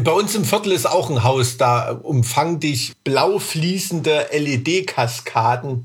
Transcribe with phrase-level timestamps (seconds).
[0.00, 5.84] Bei uns im Viertel ist auch ein Haus, da umfangen dich blau fließende LED-Kaskaden,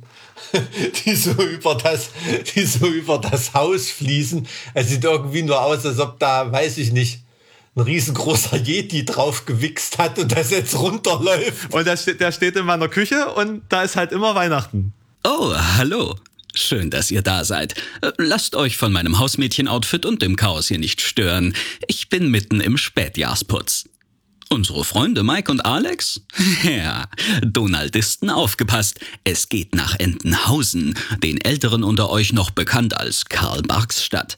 [1.05, 2.11] die so über das,
[2.55, 4.47] die so über das Haus fließen.
[4.73, 7.19] Es sieht irgendwie nur aus, als ob da, weiß ich nicht,
[7.75, 11.73] ein riesengroßer Yeti drauf gewichst hat und das jetzt runterläuft.
[11.73, 14.93] Und der steht, der steht in meiner Küche und da ist halt immer Weihnachten.
[15.25, 16.15] Oh, hallo.
[16.55, 17.75] Schön, dass ihr da seid.
[18.17, 21.53] Lasst euch von meinem Hausmädchen-Outfit und dem Chaos hier nicht stören.
[21.87, 23.83] Ich bin mitten im Spätjahrsputz.
[24.49, 26.21] Unsere Freunde Mike und Alex?
[26.63, 27.07] Ja,
[27.41, 28.99] Donaldisten aufgepasst.
[29.23, 34.37] Es geht nach Entenhausen, den Älteren unter euch noch bekannt als Karl-Marx-Stadt.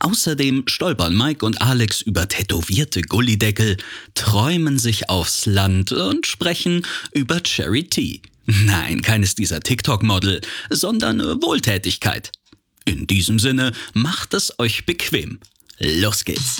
[0.00, 3.76] Außerdem stolpern Mike und Alex über tätowierte Gullideckel,
[4.14, 8.22] träumen sich aufs Land und sprechen über Charity.
[8.46, 12.30] Nein, keines dieser TikTok-Model, sondern Wohltätigkeit.
[12.84, 15.40] In diesem Sinne, macht es euch bequem.
[15.78, 16.58] Los geht's.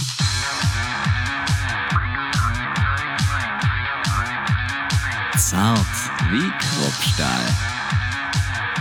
[5.38, 5.86] Zart
[6.30, 7.44] wie Kruppstahl.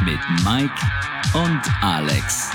[0.03, 0.73] Mit Mike
[1.33, 2.49] und Alex.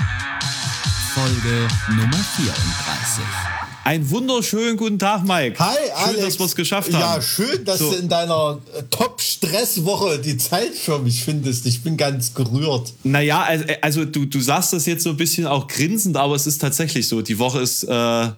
[1.13, 3.58] Folge Nummer 34.
[3.89, 5.57] Ein wunderschönen guten Tag, Mike.
[5.57, 6.11] Hi, Alex.
[6.11, 7.01] Schön, dass wir es geschafft haben.
[7.01, 7.89] Ja, schön, dass so.
[7.89, 11.65] du in deiner äh, Top-Stress-Woche die Zeit für mich findest.
[11.65, 12.93] Ich bin ganz gerührt.
[13.03, 16.35] Naja, also, äh, also du, du sagst das jetzt so ein bisschen auch grinsend, aber
[16.35, 17.23] es ist tatsächlich so.
[17.23, 17.87] Die Woche ist äh,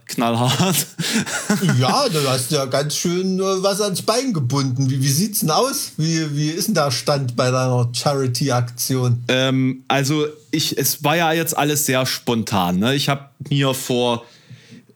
[0.06, 0.88] knallhart.
[1.78, 4.90] ja, du hast ja ganz schön äh, was ans Bein gebunden.
[4.90, 5.92] Wie, wie sieht's denn aus?
[5.98, 9.26] Wie, wie ist denn der Stand bei deiner Charity-Aktion?
[9.28, 12.80] Ähm, also ich, es war ja jetzt alles sehr spontan.
[12.80, 12.96] Ne?
[12.96, 14.24] Ich habe mir vor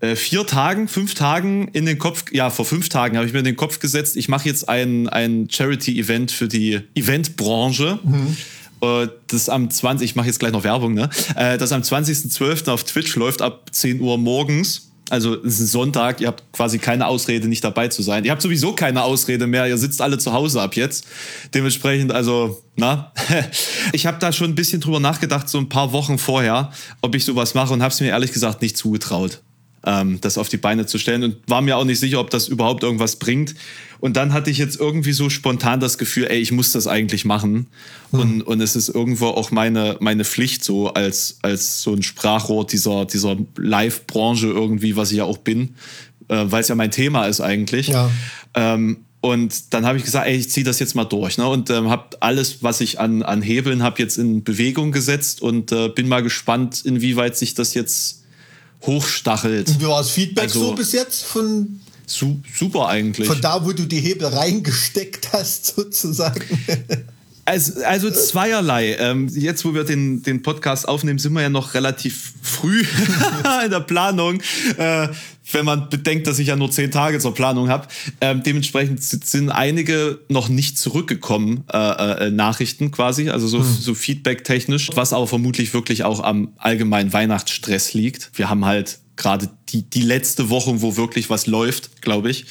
[0.06, 3.40] äh, vier Tagen, fünf Tagen in den Kopf, ja, vor fünf Tagen habe ich mir
[3.40, 8.00] in den Kopf gesetzt, ich mache jetzt ein, ein Charity-Event für die Eventbranche.
[8.04, 8.38] Mhm.
[8.82, 11.10] Äh, das am 20, ich mache jetzt gleich noch Werbung, ne?
[11.36, 12.70] Äh, das am 20.12.
[12.70, 14.92] auf Twitch läuft ab 10 Uhr morgens.
[15.10, 18.26] Also es ist ein Sonntag, ihr habt quasi keine Ausrede, nicht dabei zu sein.
[18.26, 21.06] Ihr habt sowieso keine Ausrede mehr, ihr sitzt alle zu Hause ab jetzt.
[21.54, 23.12] Dementsprechend, also, na,
[23.94, 26.72] ich habe da schon ein bisschen drüber nachgedacht, so ein paar Wochen vorher,
[27.02, 29.42] ob ich sowas mache und habe es mir ehrlich gesagt nicht zugetraut
[29.86, 32.48] ähm, das auf die Beine zu stellen und war mir auch nicht sicher, ob das
[32.48, 33.56] überhaupt irgendwas bringt.
[34.00, 37.26] Und dann hatte ich jetzt irgendwie so spontan das Gefühl, ey, ich muss das eigentlich
[37.26, 37.68] machen.
[38.12, 38.20] Hm.
[38.20, 42.68] Und, und es ist irgendwo auch meine, meine Pflicht so als, als so ein Sprachrohr
[42.68, 45.76] dieser, dieser Live-Branche irgendwie, was ich ja auch bin,
[46.28, 47.88] äh, weil es ja mein Thema ist eigentlich.
[47.88, 48.12] Ja.
[48.54, 51.40] Ähm, und dann habe ich gesagt, ey, ich ziehe das jetzt mal durch.
[51.40, 51.48] Ne?
[51.48, 55.72] Und ähm, habe alles, was ich an, an Hebeln habe, jetzt in Bewegung gesetzt und
[55.72, 58.25] äh, bin mal gespannt, inwieweit sich das jetzt
[58.84, 59.70] hochstachelt.
[59.70, 63.28] Und wie war das Feedback also, so bis jetzt von Su super eigentlich.
[63.28, 66.44] Von da, wo du die Hebel reingesteckt hast, sozusagen.
[67.46, 68.96] Also, also zweierlei.
[69.00, 72.82] Ähm, jetzt, wo wir den, den Podcast aufnehmen, sind wir ja noch relativ früh
[73.64, 74.42] in der Planung.
[74.78, 75.10] Äh,
[75.52, 77.88] wenn man bedenkt, dass ich ja nur zehn Tage zur Planung habe.
[78.20, 81.78] Ähm, dementsprechend sind einige noch nicht zurückgekommen, äh,
[82.28, 83.78] äh, Nachrichten quasi, also so, hm.
[83.80, 88.32] so Feedback-technisch, was aber vermutlich wirklich auch am allgemeinen Weihnachtsstress liegt.
[88.34, 92.46] Wir haben halt gerade die, die letzte Woche, wo wirklich was läuft, glaube ich.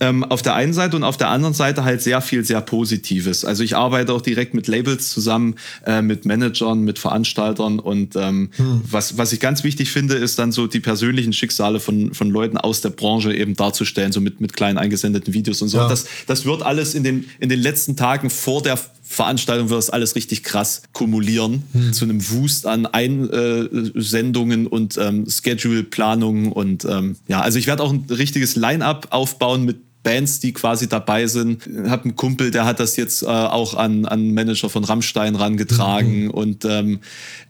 [0.00, 3.44] Ähm, auf der einen Seite und auf der anderen Seite halt sehr viel, sehr Positives.
[3.44, 8.50] Also ich arbeite auch direkt mit Labels zusammen, äh, mit Managern, mit Veranstaltern und ähm,
[8.56, 8.82] hm.
[8.90, 12.58] was, was ich ganz wichtig finde, ist dann so die persönlichen Schicksale von, von Leuten
[12.58, 15.78] aus der Branche eben darzustellen, so mit, mit kleinen eingesendeten Videos und so.
[15.78, 15.88] Ja.
[15.88, 19.90] Das, das wird alles in den, in den letzten Tagen vor der Veranstaltung wird das
[19.90, 21.92] alles richtig krass kumulieren hm.
[21.92, 27.92] zu einem Wust an Einsendungen und ähm, Schedule-Planungen und ähm, ja, also ich werde auch
[27.92, 31.66] ein richtiges Line-up aufbauen mit Bands, die quasi dabei sind.
[31.66, 35.36] Ich habe einen Kumpel, der hat das jetzt äh, auch an, an Manager von Rammstein
[35.36, 36.24] rangetragen.
[36.24, 36.30] Mhm.
[36.30, 37.00] Und ähm,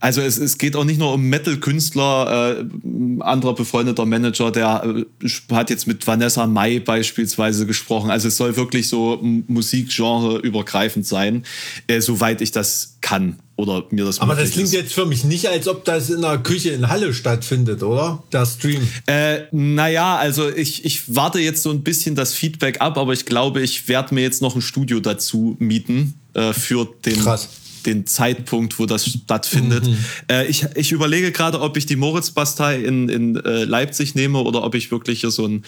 [0.01, 2.59] also es, es geht auch nicht nur um Metal-Künstler.
[2.59, 8.11] Äh, ein anderer befreundeter Manager, der äh, hat jetzt mit Vanessa Mai beispielsweise gesprochen.
[8.11, 11.45] Also es soll wirklich so Musikgenre übergreifend sein,
[11.87, 14.75] äh, soweit ich das kann oder mir das Aber das klingt ist.
[14.75, 18.23] jetzt für mich nicht, als ob das in der Küche in Halle stattfindet, oder?
[18.33, 18.89] Der Stream.
[19.07, 23.27] Äh, naja, also ich, ich warte jetzt so ein bisschen das Feedback ab, aber ich
[23.27, 27.49] glaube, ich werde mir jetzt noch ein Studio dazu mieten äh, für den Krass
[27.83, 29.87] den Zeitpunkt, wo das stattfindet.
[29.87, 29.97] Mhm.
[30.31, 34.63] Äh, ich, ich überlege gerade, ob ich die Moritz-Bastei in, in äh, Leipzig nehme oder
[34.63, 35.65] ob ich wirklich hier so ein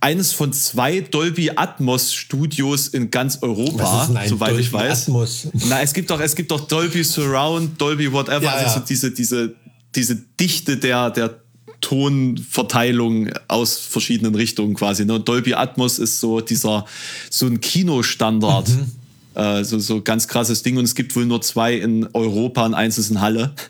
[0.00, 5.08] eines von zwei Dolby Atmos Studios in ganz Europa, soweit Dolby ich weiß.
[5.08, 5.48] Atmos?
[5.68, 8.84] Na, es gibt doch es gibt doch Dolby Surround, Dolby whatever, ja, also ja.
[8.88, 9.54] diese diese
[9.94, 11.38] diese Dichte der der
[11.80, 15.04] Tonverteilung aus verschiedenen Richtungen quasi.
[15.04, 15.14] Ne?
[15.14, 16.86] Und Dolby Atmos ist so dieser
[17.28, 18.68] so ein Kinostandard.
[18.68, 19.01] Mhm
[19.34, 20.76] Äh, so, so ganz krasses Ding.
[20.76, 23.54] Und es gibt wohl nur zwei in Europa und eins ist in Halle.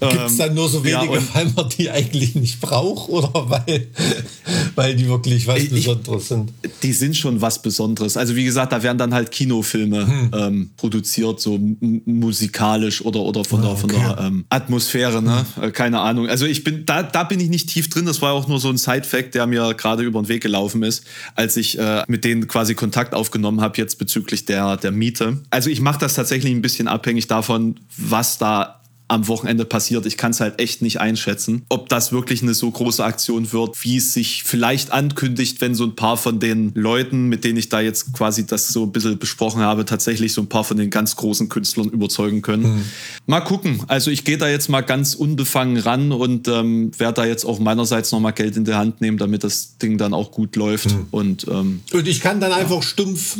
[0.00, 3.88] Gibt es dann nur so wenige, ja, weil man die eigentlich nicht braucht oder weil,
[4.74, 6.52] weil die wirklich was ich, Besonderes sind?
[6.82, 8.16] Die sind schon was Besonderes.
[8.16, 10.30] Also wie gesagt, da werden dann halt Kinofilme hm.
[10.34, 11.60] ähm, produziert, so
[12.06, 13.80] musikalisch oder, oder von der, okay.
[13.80, 15.44] von der ähm, Atmosphäre, ne?
[15.56, 15.72] Hm.
[15.72, 16.28] Keine Ahnung.
[16.28, 18.06] Also ich bin, da, da bin ich nicht tief drin.
[18.06, 21.04] Das war auch nur so ein Side-Fact, der mir gerade über den Weg gelaufen ist,
[21.34, 25.38] als ich äh, mit denen quasi Kontakt aufgenommen habe, jetzt bezüglich der, der Miete.
[25.50, 30.06] Also ich mache das tatsächlich ein bisschen abhängig davon, was da am Wochenende passiert.
[30.06, 33.82] Ich kann es halt echt nicht einschätzen, ob das wirklich eine so große Aktion wird,
[33.82, 37.68] wie es sich vielleicht ankündigt, wenn so ein paar von den Leuten, mit denen ich
[37.68, 40.90] da jetzt quasi das so ein bisschen besprochen habe, tatsächlich so ein paar von den
[40.90, 42.62] ganz großen Künstlern überzeugen können.
[42.62, 42.84] Mhm.
[43.26, 43.82] Mal gucken.
[43.88, 47.58] Also ich gehe da jetzt mal ganz unbefangen ran und ähm, werde da jetzt auch
[47.58, 50.92] meinerseits nochmal Geld in die Hand nehmen, damit das Ding dann auch gut läuft.
[50.92, 51.06] Mhm.
[51.10, 53.38] Und, ähm, und ich kann dann einfach stumpf,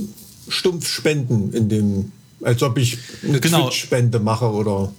[0.50, 2.12] stumpf spenden in dem
[2.42, 3.64] als ob ich eine genau.
[3.64, 4.92] Twitch-Spende mache oder.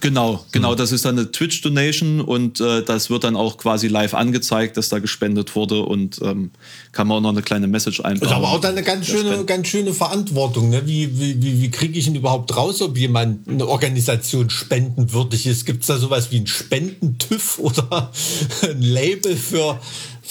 [0.00, 0.74] Genau, genau.
[0.74, 4.88] Das ist dann eine Twitch-Donation und äh, das wird dann auch quasi live angezeigt, dass
[4.88, 6.50] da gespendet wurde und ähm,
[6.90, 8.28] kann man auch noch eine kleine Message einbauen.
[8.28, 10.70] Ist aber auch dann eine ganz schöne, ganz schöne Verantwortung.
[10.70, 10.82] Ne?
[10.86, 15.66] Wie, wie, wie, wie kriege ich ihn überhaupt raus, ob jemand eine Organisation spendenwürdig ist?
[15.66, 18.10] Gibt es da sowas wie ein Spendentüv oder
[18.62, 19.78] ein Label für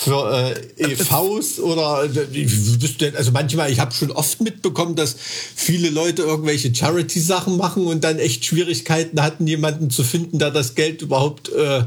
[0.03, 5.15] für äh, EVs oder äh, also manchmal, ich habe schon oft mitbekommen, dass
[5.56, 10.74] viele Leute irgendwelche Charity-Sachen machen und dann echt Schwierigkeiten hatten, jemanden zu finden, der das
[10.74, 11.83] Geld überhaupt äh,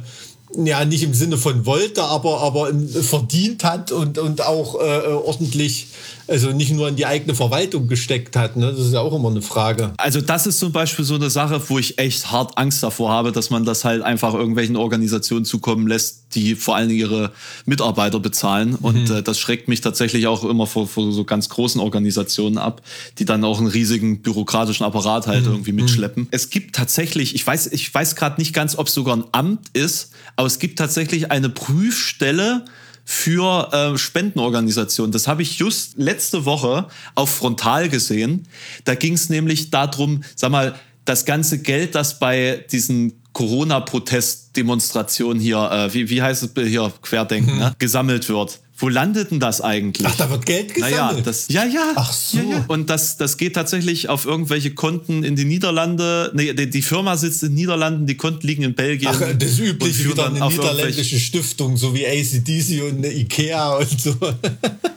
[0.56, 2.72] ja nicht im Sinne von wollte, aber aber
[3.02, 5.88] verdient hat und und auch äh, ordentlich
[6.26, 8.56] also nicht nur in die eigene Verwaltung gesteckt hat.
[8.56, 8.70] Ne?
[8.70, 9.92] Das ist ja auch immer eine Frage.
[9.96, 13.32] Also das ist zum Beispiel so eine Sache, wo ich echt hart Angst davor habe,
[13.32, 17.32] dass man das halt einfach irgendwelchen Organisationen zukommen lässt, die vor allen Dingen ihre
[17.66, 18.70] Mitarbeiter bezahlen.
[18.70, 18.76] Mhm.
[18.80, 22.82] Und äh, das schreckt mich tatsächlich auch immer vor, vor, so ganz großen Organisationen ab,
[23.18, 25.52] die dann auch einen riesigen bürokratischen Apparat halt mhm.
[25.52, 26.24] irgendwie mitschleppen.
[26.24, 26.28] Mhm.
[26.30, 29.68] Es gibt tatsächlich, ich weiß, ich weiß gerade nicht ganz, ob es sogar ein Amt
[29.72, 32.64] ist, aber es gibt tatsächlich eine Prüfstelle,
[33.04, 35.12] für äh, Spendenorganisationen.
[35.12, 38.48] Das habe ich just letzte Woche auf Frontal gesehen.
[38.84, 40.74] Da ging es nämlich darum, sag mal,
[41.04, 47.52] das ganze Geld, das bei diesen Corona-Protest-Demonstrationen hier, äh, wie, wie heißt es hier, Querdenken,
[47.52, 47.60] mhm.
[47.60, 48.60] ne, gesammelt wird.
[48.76, 50.04] Wo landet denn das eigentlich?
[50.06, 50.96] Ach, da wird Geld gesammelt?
[50.96, 51.92] Naja, das, ja, ja.
[51.94, 52.38] Ach so.
[52.38, 52.64] Ja, ja.
[52.66, 56.32] Und das, das geht tatsächlich auf irgendwelche Konten in die Niederlande.
[56.34, 59.12] Nee, die, die Firma sitzt in den Niederlanden, die Konten liegen in Belgien.
[59.14, 64.00] Ach, das ist üblich wieder eine niederländische Stiftung, so wie ACDC und eine Ikea und
[64.00, 64.16] so.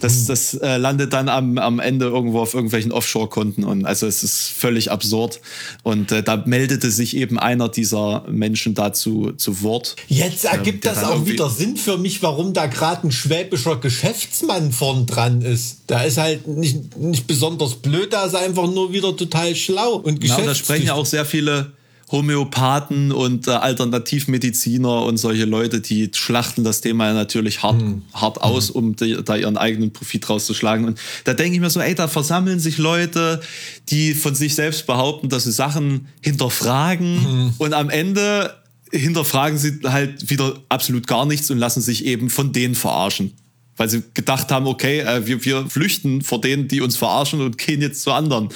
[0.00, 4.22] Das, das äh, landet dann am, am Ende irgendwo auf irgendwelchen Offshore-Konten und also es
[4.22, 5.40] ist völlig absurd.
[5.82, 9.96] Und äh, da meldete sich eben einer dieser Menschen dazu zu Wort.
[10.08, 14.72] Jetzt ergibt ähm, das auch wieder Sinn für mich, warum da gerade ein schwäbischer Geschäftsmann
[14.72, 15.82] vorn dran ist.
[15.86, 20.20] Da ist halt nicht, nicht besonders blöd, da ist einfach nur wieder total schlau und
[20.20, 20.36] geschäftstüchtig.
[20.36, 21.72] Genau, da sprechen ja auch sehr viele
[22.14, 28.02] Homöopathen und äh, Alternativmediziner und solche Leute, die schlachten das Thema natürlich hart, mhm.
[28.14, 30.86] hart aus, um die, da ihren eigenen Profit rauszuschlagen.
[30.86, 33.40] Und da denke ich mir so, ey, da versammeln sich Leute,
[33.88, 37.54] die von sich selbst behaupten, dass sie Sachen hinterfragen mhm.
[37.58, 38.54] und am Ende
[38.92, 43.32] hinterfragen sie halt wieder absolut gar nichts und lassen sich eben von denen verarschen
[43.76, 47.58] weil sie gedacht haben, okay, äh, wir, wir flüchten vor denen, die uns verarschen und
[47.58, 48.48] gehen jetzt zu anderen.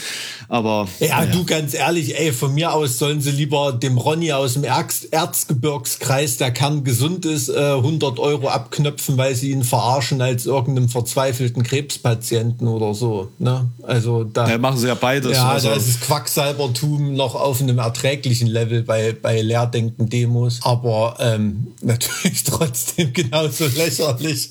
[0.49, 4.33] Aber ja, ja, du ganz ehrlich, ey, von mir aus sollen sie lieber dem Ronny
[4.33, 10.23] aus dem Erz Erzgebirgskreis, der kerngesund ist, äh, 100 Euro abknöpfen, weil sie ihn verarschen
[10.23, 13.31] als irgendeinem verzweifelten Krebspatienten oder so.
[13.39, 13.69] Ne?
[13.83, 15.37] Also da ja, machen sie ja beides.
[15.37, 15.69] Ja, also.
[15.69, 22.45] da ist das Quacksalbertum noch auf einem erträglichen Level bei bei Leerdenken-Demos, aber ähm, natürlich
[22.45, 24.51] trotzdem genauso lächerlich.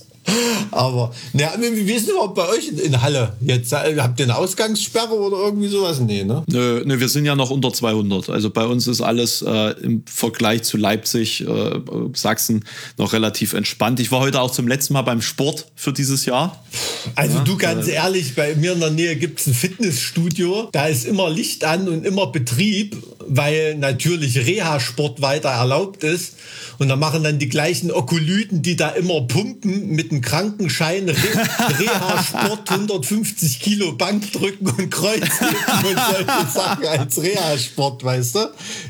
[0.71, 3.71] Aber, na, wie ist denn überhaupt bei euch in, Halle jetzt?
[3.73, 5.99] Habt ihr eine Ausgangssperre oder irgendwie sowas?
[5.99, 6.43] Nee, ne?
[6.47, 8.29] Nö, nö wir sind ja noch unter 200.
[8.29, 11.79] Also bei uns ist alles äh, im Vergleich zu Leipzig, äh,
[12.13, 12.65] Sachsen
[12.97, 13.99] noch relativ entspannt.
[13.99, 16.63] Ich war heute auch zum letzten Mal beim Sport für dieses Jahr.
[17.15, 20.69] Also ja, du ganz äh, ehrlich, bei mir in der Nähe gibt es ein Fitnessstudio.
[20.71, 26.35] Da ist immer Licht an und immer Betrieb, weil natürlich Reha-Sport weiter erlaubt ist.
[26.79, 31.15] Und da machen dann die gleichen Okolyten, die da immer pumpen, mit einem Krankenschein, Re
[31.79, 35.55] Reha-Sport, 150 Kilo Bankdrücken und Kreuzheben
[35.89, 38.39] und solche Sachen als Reha-Sport, weißt du?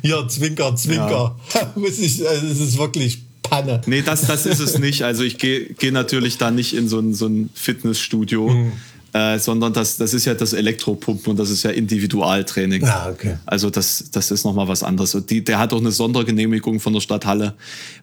[0.02, 1.38] Hier, Zwinker, Zwinker.
[1.54, 1.72] Ja.
[1.76, 3.82] Muss ich, also es ist wirklich Panne.
[3.86, 5.04] Nee, das, das ist es nicht.
[5.04, 8.50] Also ich gehe geh natürlich da nicht in so ein, so ein Fitnessstudio.
[8.50, 8.72] Mhm.
[9.18, 12.84] Äh, sondern das, das ist ja das Elektropumpen und das ist ja Individualtraining.
[12.84, 13.38] Ah, okay.
[13.46, 15.16] Also das, das ist nochmal was anderes.
[15.16, 17.56] Und die, der hat auch eine Sondergenehmigung von der Stadt Halle,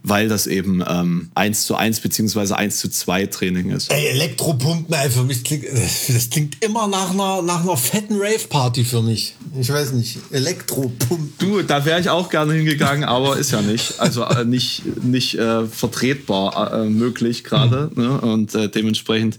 [0.03, 3.93] weil das eben ähm, 1 zu 1 beziehungsweise 1 zu 2 Training ist.
[3.93, 8.85] Ey, Elektropumpen, ey, für mich klingt, das klingt immer nach einer, nach einer fetten Rave-Party
[8.85, 9.37] für mich.
[9.61, 11.33] Ich weiß nicht, Elektropumpen.
[11.39, 14.01] Du, da wäre ich auch gerne hingegangen, aber ist ja nicht.
[14.01, 17.91] Also äh, nicht, nicht äh, vertretbar äh, möglich gerade.
[17.95, 18.03] Mhm.
[18.03, 18.21] Ne?
[18.21, 19.39] Und äh, dementsprechend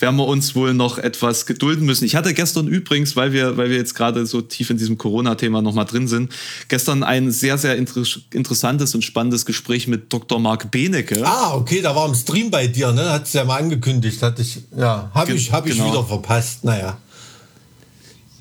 [0.00, 1.11] werden wir uns wohl noch etwas
[1.46, 2.04] gedulden müssen.
[2.04, 5.62] Ich hatte gestern übrigens, weil wir, weil wir jetzt gerade so tief in diesem Corona-Thema
[5.62, 6.32] nochmal drin sind,
[6.68, 8.02] gestern ein sehr, sehr inter
[8.32, 10.38] interessantes und spannendes Gespräch mit Dr.
[10.38, 11.22] Marc Benecke.
[11.26, 13.10] Ah, okay, da war im Stream bei dir, ne?
[13.10, 14.22] Hat es ja mal angekündigt.
[14.22, 15.90] Hatte ich, ja, habe ich, hab ich genau.
[15.90, 16.64] wieder verpasst.
[16.64, 16.98] Naja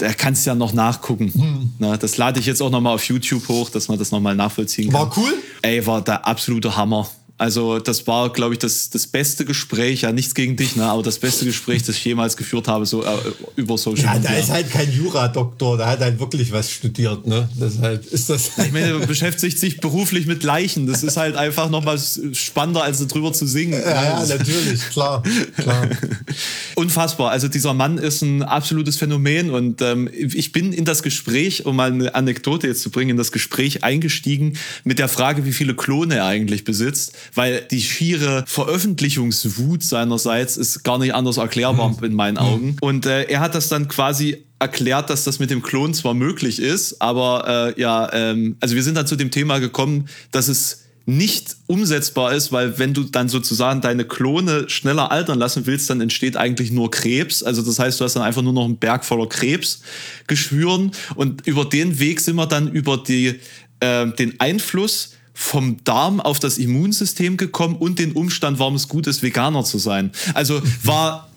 [0.02, 1.32] da kannst du ja noch nachgucken.
[1.32, 1.74] Hm.
[1.78, 4.20] Na, das lade ich jetzt auch noch mal auf YouTube hoch, dass man das noch
[4.20, 5.02] mal nachvollziehen kann.
[5.02, 5.34] War cool?
[5.62, 7.08] Ey, war der absolute Hammer.
[7.42, 11.02] Also das war, glaube ich, das, das beste Gespräch, ja nichts gegen dich, ne, aber
[11.02, 13.08] das beste Gespräch, das ich jemals geführt habe, so äh,
[13.56, 14.30] über Social ja, Media.
[14.30, 17.50] Ja, da ist halt kein Jura-Doktor, der hat halt wirklich was studiert, ne?
[17.60, 18.52] Deshalb ist das.
[18.60, 20.86] Ich meine, er beschäftigt sich beruflich mit Leichen.
[20.86, 22.00] Das ist halt einfach noch mal
[22.34, 23.82] spannender, als drüber zu singen.
[23.82, 25.24] Ja, ja natürlich, klar,
[25.58, 25.90] klar.
[26.76, 27.32] Unfassbar.
[27.32, 31.76] Also dieser Mann ist ein absolutes Phänomen und ähm, ich bin in das Gespräch, um
[31.76, 35.74] mal eine Anekdote jetzt zu bringen, in das Gespräch eingestiegen mit der Frage, wie viele
[35.74, 42.04] Klone er eigentlich besitzt weil die schiere Veröffentlichungswut seinerseits ist gar nicht anders erklärbar mhm.
[42.04, 42.78] in meinen Augen.
[42.82, 46.60] Und äh, er hat das dann quasi erklärt, dass das mit dem Klon zwar möglich
[46.60, 50.82] ist, aber äh, ja, ähm, also wir sind dann zu dem Thema gekommen, dass es
[51.06, 56.00] nicht umsetzbar ist, weil wenn du dann sozusagen deine Klone schneller altern lassen willst, dann
[56.00, 57.42] entsteht eigentlich nur Krebs.
[57.42, 61.66] Also das heißt, du hast dann einfach nur noch einen Berg voller Krebsgeschwüren und über
[61.66, 63.40] den Weg sind wir dann über die,
[63.80, 69.08] äh, den Einfluss vom Darm auf das Immunsystem gekommen und den Umstand, warum es gut
[69.08, 70.12] ist, Veganer zu sein.
[70.34, 71.30] Also war,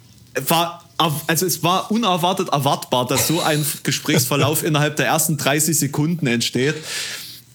[0.48, 0.84] war
[1.26, 6.76] also es war unerwartet erwartbar, dass so ein Gesprächsverlauf innerhalb der ersten 30 Sekunden entsteht.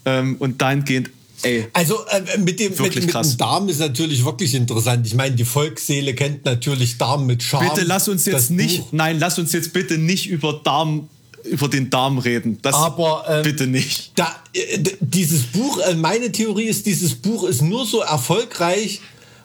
[0.06, 1.10] Ähm, und dahingehend
[1.42, 5.08] Ey, also äh, mit, dem, mit, mit, dem Darm ist natürlich wirklich interessant.
[5.08, 7.70] Ich meine, die Volksseele kennt natürlich Darm mit Charme.
[7.70, 8.88] Bitte lass uns jetzt nicht, Buch.
[8.92, 11.08] nein, lass uns jetzt bitte nicht über Darm
[11.44, 12.60] über den Darm reden.
[12.62, 14.12] Das Aber ähm, bitte nicht.
[14.16, 19.02] Da, äh, dieses Buch, äh, meine Theorie ist, dieses Buch ist nur so erfolgreich,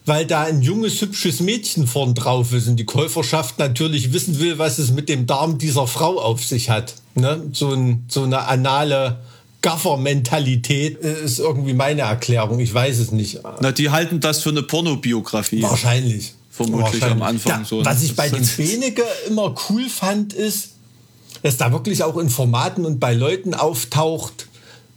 [0.06, 4.58] weil da ein junges, hübsches Mädchen vorn drauf ist und die Käuferschaft natürlich wissen will,
[4.58, 6.94] was es mit dem Darm dieser Frau auf sich hat.
[7.14, 7.42] Ne?
[7.52, 9.20] So, ein, so eine anale
[9.62, 12.60] Gaffer-Mentalität äh, ist irgendwie meine Erklärung.
[12.60, 13.40] Ich weiß es nicht.
[13.60, 15.62] Na, die halten das für eine Pornobiografie.
[15.62, 16.34] Wahrscheinlich.
[16.50, 17.10] Vermutlich Wahrscheinlich.
[17.10, 17.84] am Anfang da, so.
[17.84, 20.73] Was ich bei dem Benecke immer cool fand, ist,
[21.42, 24.48] dass da wirklich auch in Formaten und bei Leuten auftaucht,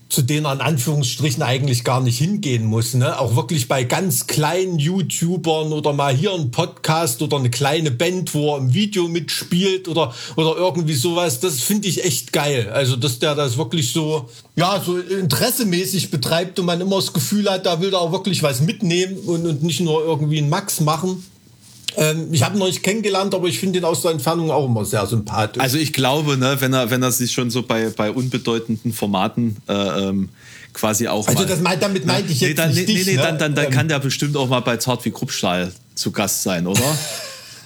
[0.09, 2.93] zu denen er in Anführungsstrichen eigentlich gar nicht hingehen muss.
[2.93, 3.19] Ne?
[3.19, 8.33] Auch wirklich bei ganz kleinen YouTubern oder mal hier ein Podcast oder eine kleine Band,
[8.33, 11.39] wo er im Video mitspielt oder, oder irgendwie sowas.
[11.39, 12.69] Das finde ich echt geil.
[12.73, 17.49] Also, dass der das wirklich so, ja, so interessemäßig betreibt und man immer das Gefühl
[17.49, 20.79] hat, da will er auch wirklich was mitnehmen und, und nicht nur irgendwie einen Max
[20.79, 21.23] machen.
[21.97, 24.65] Ähm, ich habe ihn noch nicht kennengelernt, aber ich finde ihn aus der Entfernung auch
[24.65, 25.61] immer sehr sympathisch.
[25.61, 29.57] Also ich glaube, ne, wenn er, wenn er sich schon so bei, bei unbedeutenden Formaten
[29.67, 30.29] äh, ähm,
[30.73, 31.27] quasi auch.
[31.27, 33.21] Also mal, das meint, damit meinte ich jetzt nee, dann, nicht nee, dich, nee, ne?
[33.23, 36.43] dann, dann, dann ähm, kann der bestimmt auch mal bei Zart wie Kruppstahl zu Gast
[36.43, 36.81] sein, oder?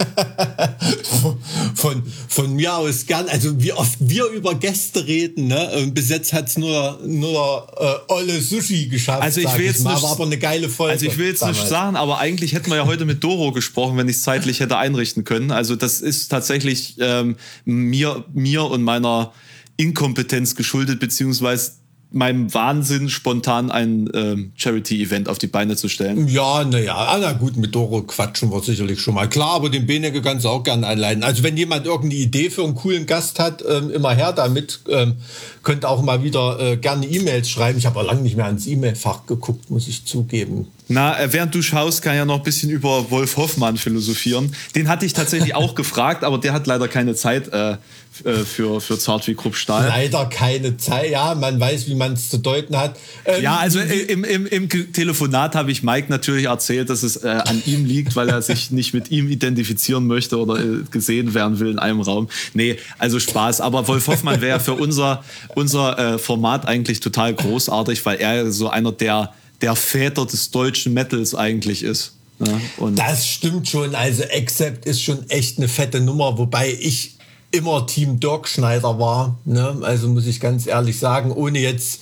[1.76, 3.28] von, von mir aus gern.
[3.30, 5.92] Also wie oft wir über Gäste reden, ne?
[5.94, 9.22] bis jetzt hat's nur, nur äh, Olle Sushi geschafft.
[9.22, 10.94] Also ich will jetzt mal, nicht, aber eine geile Folge.
[10.94, 11.60] Also ich will jetzt damals.
[11.60, 14.60] nicht sagen, aber eigentlich hätten wir ja heute mit Doro gesprochen, wenn ich es zeitlich
[14.60, 15.52] hätte einrichten können.
[15.52, 19.34] Also das ist tatsächlich ähm, mir, mir und meiner
[19.78, 21.81] Inkompetenz geschuldet, beziehungsweise
[22.12, 26.28] meinem Wahnsinn, spontan ein ähm, Charity-Event auf die Beine zu stellen.
[26.28, 29.30] Ja, naja, ah, na gut, mit Doro quatschen wir sicherlich schon mal.
[29.30, 31.24] Klar, aber den Benege kannst du auch gerne einleiten.
[31.24, 34.82] Also wenn jemand irgendeine Idee für einen coolen Gast hat, ähm, immer her damit.
[34.90, 35.16] Ähm,
[35.64, 37.78] könnt auch mal wieder äh, gerne E-Mails schreiben.
[37.78, 40.68] Ich habe auch lange nicht mehr ans E-Mail-Fach geguckt, muss ich zugeben.
[40.88, 44.54] Na, äh, während du schaust, kann ich ja noch ein bisschen über Wolf Hoffmann philosophieren.
[44.76, 47.78] Den hatte ich tatsächlich auch gefragt, aber der hat leider keine Zeit äh,
[48.24, 49.88] äh, für, für Zart wie Kruppstahl.
[49.88, 52.98] Leider keine Zeit, ja, man weiß, wie man es zu deuten hat.
[53.26, 57.28] Ähm, ja, also im, im, im Telefonat habe ich Mike natürlich erzählt, dass es äh,
[57.28, 61.60] an ihm liegt, weil er sich nicht mit ihm identifizieren möchte oder äh, gesehen werden
[61.60, 62.30] will in einem Raum.
[62.54, 63.62] Nee, also Spaß.
[63.62, 65.24] Aber Wolf Hoffmann wäre für unser,
[65.56, 70.94] unser äh, Format eigentlich total großartig, weil er so einer der der Väter des deutschen
[70.94, 72.14] Metals eigentlich ist.
[72.40, 72.60] Ja,
[72.96, 73.94] das stimmt schon.
[73.94, 77.18] Also Accept ist schon echt eine fette Nummer, wobei ich
[77.52, 79.38] immer Team Dirk Schneider war.
[79.46, 79.78] Ne?
[79.82, 82.02] Also muss ich ganz ehrlich sagen, ohne jetzt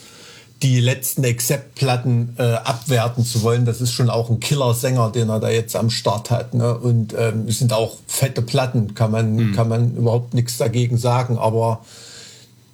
[0.61, 3.65] die letzten Accept-Platten äh, abwerten zu wollen.
[3.65, 6.53] Das ist schon auch ein Killer-Sänger, den er da jetzt am Start hat.
[6.53, 6.77] Ne?
[6.77, 9.55] Und ähm, es sind auch fette Platten, kann man, mhm.
[9.55, 11.37] kann man überhaupt nichts dagegen sagen.
[11.37, 11.85] Aber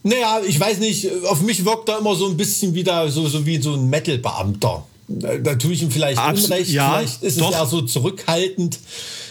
[0.01, 3.45] naja, ich weiß nicht, auf mich wirkt er immer so ein bisschen wieder so, so
[3.45, 4.83] wie so ein Metal-Beamter.
[5.07, 7.51] Da, da tue ich ihm vielleicht Abs Unrecht, ja, vielleicht ist doch.
[7.51, 8.79] es eher so zurückhaltend.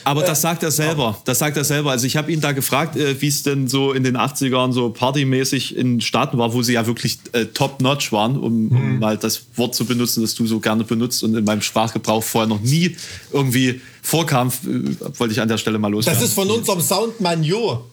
[0.04, 1.18] Aber das sagt er selber.
[1.24, 1.90] Das sagt er selber.
[1.90, 4.90] Also ich habe ihn da gefragt, äh, wie es denn so in den 80ern so
[4.90, 8.98] partymäßig in Staaten war, wo sie ja wirklich äh, top-notch waren, um, um mhm.
[8.98, 12.48] mal das Wort zu benutzen, das du so gerne benutzt und in meinem Sprachgebrauch vorher
[12.48, 12.96] noch nie
[13.32, 16.20] irgendwie vorkam, äh, wollte ich an der Stelle mal loswerden.
[16.20, 17.84] Das ist von unserem Soundmann Jo.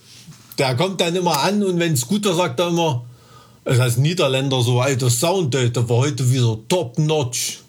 [0.58, 3.06] Der kommt dann immer an und wenn es guter sagt er immer,
[3.64, 7.60] es heißt Niederländer so, alter Sound, der war heute wieder top-notch.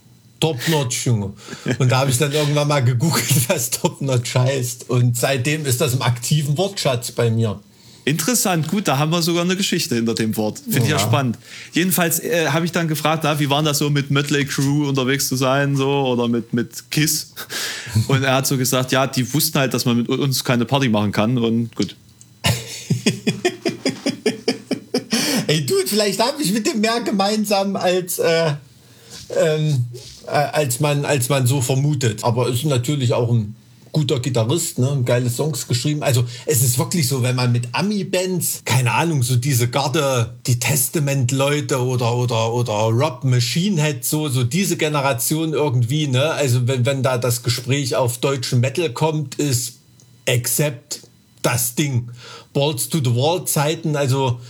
[0.42, 1.32] Top-Notch, Junge.
[1.78, 4.90] Und da habe ich dann irgendwann mal gegoogelt, was Top-Notch heißt.
[4.90, 7.60] Und seitdem ist das im aktiven Wortschatz bei mir.
[8.04, 10.58] Interessant, gut, da haben wir sogar eine Geschichte hinter dem Wort.
[10.58, 10.98] Finde ich ja.
[10.98, 11.38] spannend.
[11.70, 15.28] Jedenfalls äh, habe ich dann gefragt, na, wie war das so mit Mötley Crew unterwegs
[15.28, 17.34] zu sein, so oder mit, mit Kiss?
[18.08, 20.88] Und er hat so gesagt, ja, die wussten halt, dass man mit uns keine Party
[20.88, 21.94] machen kann und gut.
[25.46, 28.54] Ey, du, vielleicht habe ich mit dem mehr gemeinsam als äh,
[29.36, 32.24] ähm, äh, als, man, als man so vermutet.
[32.24, 33.54] Aber ist natürlich auch ein
[33.92, 35.02] guter Gitarrist, ne?
[35.04, 36.02] geile Songs geschrieben.
[36.02, 40.58] Also es ist wirklich so, wenn man mit Ami-Bands, keine Ahnung, so diese Garde, die
[40.58, 46.30] Testament-Leute oder, oder, oder Rob Machine Head, so, so diese Generation irgendwie, ne?
[46.30, 49.74] Also wenn, wenn da das Gespräch auf deutschen Metal kommt, ist
[50.26, 51.00] Accept
[51.42, 52.10] das Ding.
[52.54, 54.40] Balls to the Wall Zeiten, also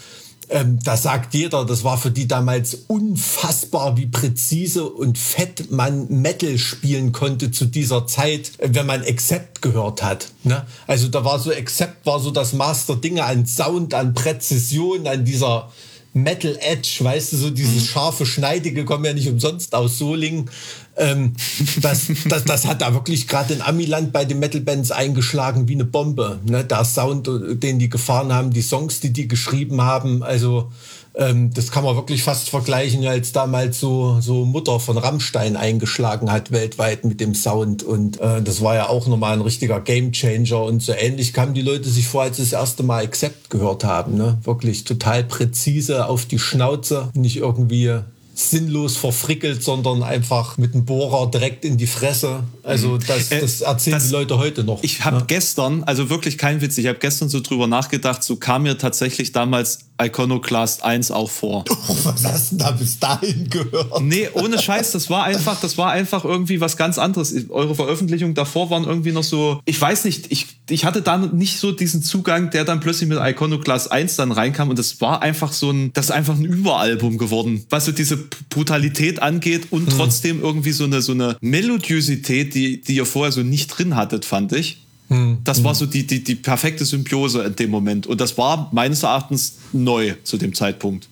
[0.52, 6.06] ähm, da sagt jeder, das war für die damals unfassbar, wie präzise und fett man
[6.08, 10.28] Metal spielen konnte zu dieser Zeit, wenn man Accept gehört hat.
[10.44, 10.66] Ne?
[10.86, 15.24] Also da war so Accept war so das Master Dinge an Sound, an Präzision, an
[15.24, 15.70] dieser
[16.14, 17.86] Metal Edge, weißt du, so dieses mhm.
[17.86, 20.50] scharfe, schneidige kommen ja nicht umsonst aus Solingen.
[20.96, 21.34] Ähm,
[21.80, 25.84] das, das, das hat da wirklich gerade in Amiland bei den Metal-Bands eingeschlagen wie eine
[25.84, 26.40] Bombe.
[26.44, 26.64] Ne?
[26.64, 30.70] Der Sound, den die gefahren haben, die Songs, die die geschrieben haben, also
[31.14, 36.32] ähm, das kann man wirklich fast vergleichen, als damals so, so Mutter von Rammstein eingeschlagen
[36.32, 37.82] hat weltweit mit dem Sound.
[37.82, 40.62] Und äh, das war ja auch nochmal ein richtiger Gamechanger.
[40.62, 43.84] Und so ähnlich kamen die Leute sich vor, als sie das erste Mal Accept gehört
[43.84, 44.16] haben.
[44.16, 44.38] Ne?
[44.44, 48.00] Wirklich total präzise auf die Schnauze, nicht irgendwie
[48.34, 52.44] sinnlos verfrickelt, sondern einfach mit dem Bohrer direkt in die Fresse.
[52.62, 53.00] Also mhm.
[53.06, 54.82] das, äh, das erzählen das, die Leute heute noch.
[54.82, 55.24] Ich habe ne?
[55.26, 59.32] gestern, also wirklich kein Witz, ich habe gestern so drüber nachgedacht, so kam mir tatsächlich
[59.32, 61.64] damals Iconoclast 1 auch vor.
[61.88, 64.00] Oh, was hast du da bis dahin gehört?
[64.02, 67.34] Nee, ohne Scheiß, das war einfach, das war einfach irgendwie was ganz anderes.
[67.50, 71.58] Eure Veröffentlichungen davor waren irgendwie noch so, ich weiß nicht, ich, ich hatte da nicht
[71.58, 75.52] so diesen Zugang, der dann plötzlich mit Iconoclast 1 dann reinkam und das war einfach
[75.52, 78.16] so ein, das ist einfach ein Überalbum geworden, was so diese
[78.48, 79.96] Brutalität angeht und hm.
[79.96, 84.24] trotzdem irgendwie so eine, so eine Melodiosität, die, die ihr vorher so nicht drin hattet,
[84.24, 84.81] fand ich.
[85.12, 85.38] Hm.
[85.44, 85.78] Das war hm.
[85.78, 88.06] so die, die, die perfekte Symbiose in dem Moment.
[88.06, 91.08] Und das war meines Erachtens neu zu dem Zeitpunkt.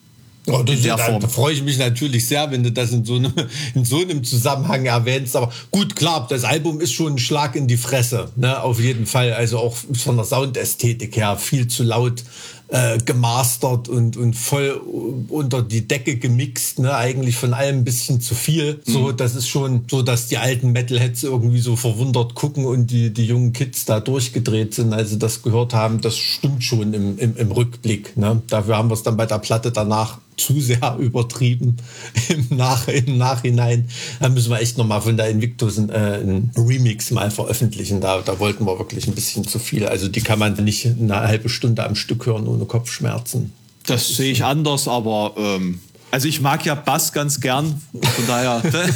[0.47, 3.33] Oh, das, da, da freue ich mich natürlich sehr, wenn du das in so, einem,
[3.75, 5.37] in so einem Zusammenhang erwähnst.
[5.37, 8.63] Aber gut, klar, das Album ist schon ein Schlag in die Fresse, ne?
[8.63, 9.35] auf jeden Fall.
[9.35, 12.25] Also auch von der Soundästhetik her viel zu laut
[12.71, 14.81] äh, gemastert und, und voll
[15.29, 16.95] unter die Decke gemixt, ne?
[16.95, 18.81] Eigentlich von allem ein bisschen zu viel.
[18.87, 18.93] Mhm.
[18.93, 23.13] So, das ist schon so, dass die alten Metalheads irgendwie so verwundert gucken und die,
[23.13, 26.01] die jungen Kids da durchgedreht sind, als sie das gehört haben.
[26.01, 28.17] Das stimmt schon im, im, im Rückblick.
[28.17, 28.41] Ne?
[28.49, 31.77] Dafür haben wir es dann bei der Platte danach zu sehr übertrieben
[32.29, 33.89] im, Nach im Nachhinein.
[34.21, 38.01] Da müssen wir echt nochmal von der Invictus ein, äh, ein Remix mal veröffentlichen.
[38.01, 39.87] Da, da wollten wir wirklich ein bisschen zu viel.
[39.87, 43.53] Also die kann man nicht eine halbe Stunde am Stück hören ohne Kopfschmerzen.
[43.87, 48.27] Das, das sehe ich anders, aber ähm, also ich mag ja Bass ganz gern, von
[48.27, 48.63] daher.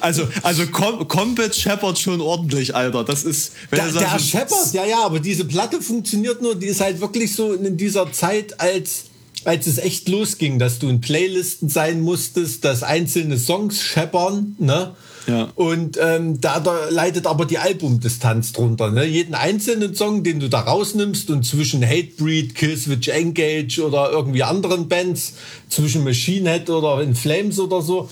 [0.00, 3.04] also also Com Combat scheppert schon ordentlich, Alter.
[3.04, 3.52] Das ist.
[3.70, 6.54] Wenn der, der scheppert, ja ja, aber diese Platte funktioniert nur.
[6.54, 9.07] Die ist halt wirklich so in dieser Zeit als
[9.44, 14.94] als es echt losging, dass du in Playlisten sein musstest, dass einzelne Songs scheppern, ne?
[15.28, 15.52] Ja.
[15.56, 18.90] Und ähm, da, da leidet aber die Albumdistanz drunter.
[18.90, 19.04] Ne?
[19.04, 24.88] Jeden einzelnen Song, den du da rausnimmst und zwischen Hatebreed, Killswitch Engage oder irgendwie anderen
[24.88, 25.34] Bands,
[25.68, 28.08] zwischen Machine Head oder In Flames oder so,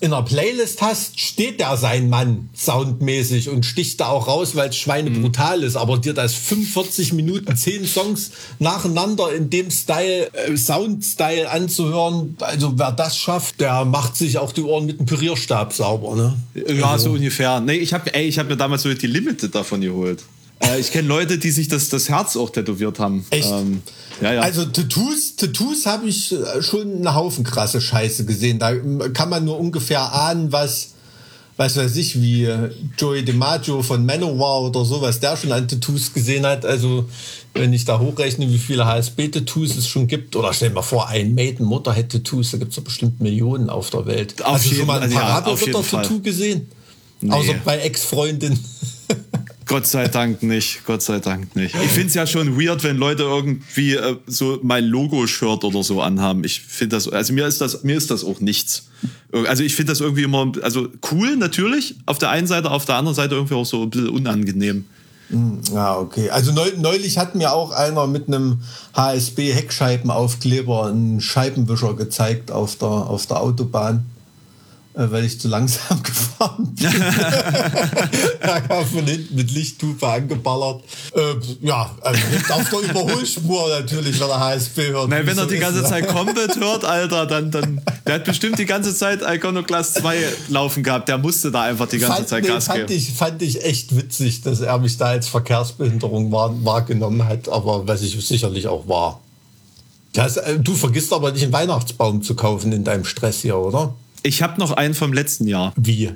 [0.00, 4.68] in einer Playlist hast, steht der sein Mann soundmäßig und sticht da auch raus, weil
[4.68, 5.22] es Schweine mhm.
[5.22, 5.76] brutal ist.
[5.76, 12.78] Aber dir das 45 Minuten, 10 Songs nacheinander in dem Style, äh, Soundstyle anzuhören, also
[12.78, 16.14] wer das schafft, der macht sich auch die Ohren mit dem Pürierstab sauber.
[16.14, 16.36] Ne?
[16.74, 17.10] Ja, also.
[17.10, 17.60] so ungefähr.
[17.60, 20.22] Nee, ich habe ich hab mir damals so die Limited davon geholt.
[20.60, 23.24] Äh, ich kenne Leute, die sich das, das Herz auch tätowiert haben.
[23.30, 23.50] Echt?
[23.50, 23.82] Ähm,
[24.20, 24.40] ja, ja.
[24.40, 28.58] Also Tattoos, Tattoos habe ich äh, schon einen Haufen krasse Scheiße gesehen.
[28.58, 28.74] Da
[29.12, 30.90] kann man nur ungefähr ahnen, was,
[31.58, 35.68] was weiß ich, wie äh, Joey DiMaggio von Manowar oder so, was der schon an
[35.68, 36.64] Tattoos gesehen hat.
[36.64, 37.06] Also
[37.52, 41.08] wenn ich da hochrechne, wie viele HSB-Tattoos es schon gibt, oder stell dir mal vor,
[41.08, 44.42] ein Maiden Motorhead-Tattoos, da gibt es bestimmt Millionen auf der Welt.
[44.42, 46.20] Auf Hast du jeden- schon mal ein also ja, Fall.
[46.20, 46.68] gesehen?
[47.20, 47.32] Nee.
[47.32, 48.58] Außer bei Ex-Freundin.
[49.66, 51.74] Gott sei Dank nicht, Gott sei Dank nicht.
[51.74, 56.00] Ich finde es ja schon weird, wenn Leute irgendwie äh, so mein Logo-Shirt oder so
[56.00, 56.44] anhaben.
[56.44, 58.88] Ich finde das, also mir ist das, mir ist das auch nichts.
[59.32, 62.94] Also ich finde das irgendwie immer, also cool natürlich auf der einen Seite, auf der
[62.94, 64.84] anderen Seite irgendwie auch so ein bisschen unangenehm.
[65.74, 66.30] Ja, okay.
[66.30, 68.60] Also neu, neulich hat mir auch einer mit einem
[68.94, 74.06] HSB Heckscheibenaufkleber einen Scheibenwischer gezeigt auf der, auf der Autobahn,
[74.96, 76.90] weil ich zu langsam gefahren bin.
[78.40, 80.82] da kam von hinten mit Lichthupe angeballert.
[81.14, 81.20] Äh,
[81.60, 85.10] ja, also nicht auf der Überholspur natürlich, wenn er HSB hört.
[85.10, 85.88] Nein, wenn er die ist, ganze ne?
[85.88, 90.82] Zeit Combat hört, Alter, dann, dann, der hat bestimmt die ganze Zeit Iconoclast 2 laufen
[90.82, 91.08] gehabt.
[91.08, 92.92] Der musste da einfach die ganze Fand, Zeit nee, Gas fand, geben.
[92.94, 97.86] ich, fand ich echt witzig, dass er mich da als Verkehrsbehinderung wahr, wahrgenommen hat, aber
[97.86, 99.20] was ich sicherlich auch war.
[100.14, 103.94] Das, äh, du vergisst aber nicht einen Weihnachtsbaum zu kaufen in deinem Stress hier, oder?
[104.26, 105.72] Ich habe noch einen vom letzten Jahr.
[105.76, 106.10] Wie?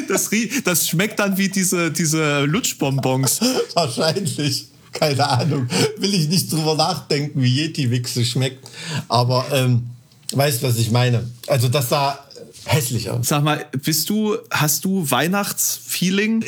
[0.09, 0.31] Das,
[0.64, 3.40] das schmeckt dann wie diese, diese Lutschbonbons.
[3.74, 4.66] Wahrscheinlich.
[4.92, 5.68] Keine Ahnung.
[5.98, 8.66] Will ich nicht drüber nachdenken, wie Yeti-Wichse schmeckt.
[9.09, 9.90] Aber ähm,
[10.33, 11.29] weißt, was ich meine.
[11.46, 12.18] Also das sah
[12.64, 13.29] hässlich aus.
[13.29, 16.44] Sag mal, bist du, hast du Weihnachtsfeeling?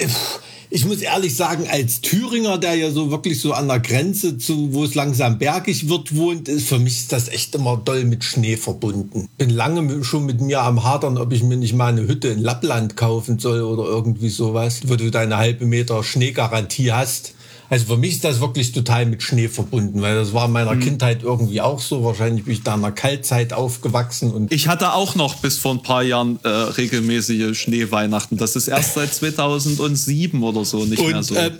[0.72, 4.72] Ich muss ehrlich sagen, als Thüringer, der ja so wirklich so an der Grenze zu,
[4.72, 8.22] wo es langsam bergig wird, wohnt, ist für mich ist das echt immer doll mit
[8.22, 9.28] Schnee verbunden.
[9.36, 12.38] Bin lange schon mit mir am Hadern, ob ich mir nicht mal eine Hütte in
[12.38, 17.34] Lappland kaufen soll oder irgendwie sowas, wo du deine halbe Meter Schneegarantie hast.
[17.70, 20.74] Also für mich ist das wirklich total mit Schnee verbunden, weil das war in meiner
[20.76, 22.02] Kindheit irgendwie auch so.
[22.02, 25.70] Wahrscheinlich bin ich da in der Kaltzeit aufgewachsen und Ich hatte auch noch bis vor
[25.74, 28.36] ein paar Jahren äh, regelmäßige Schneeweihnachten.
[28.36, 31.36] Das ist erst seit 2007 oder so nicht mehr Und so.
[31.36, 31.52] äh,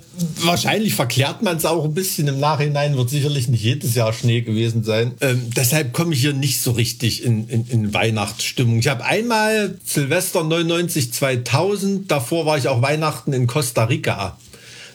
[0.43, 4.41] wahrscheinlich verklärt man es auch ein bisschen im Nachhinein, wird sicherlich nicht jedes Jahr Schnee
[4.41, 5.13] gewesen sein.
[5.21, 8.81] Ähm, deshalb komme ich hier nicht so richtig in, in, in Weihnachtsstimmung.
[8.81, 14.37] Ich habe einmal Silvester 99 2000, davor war ich auch Weihnachten in Costa Rica.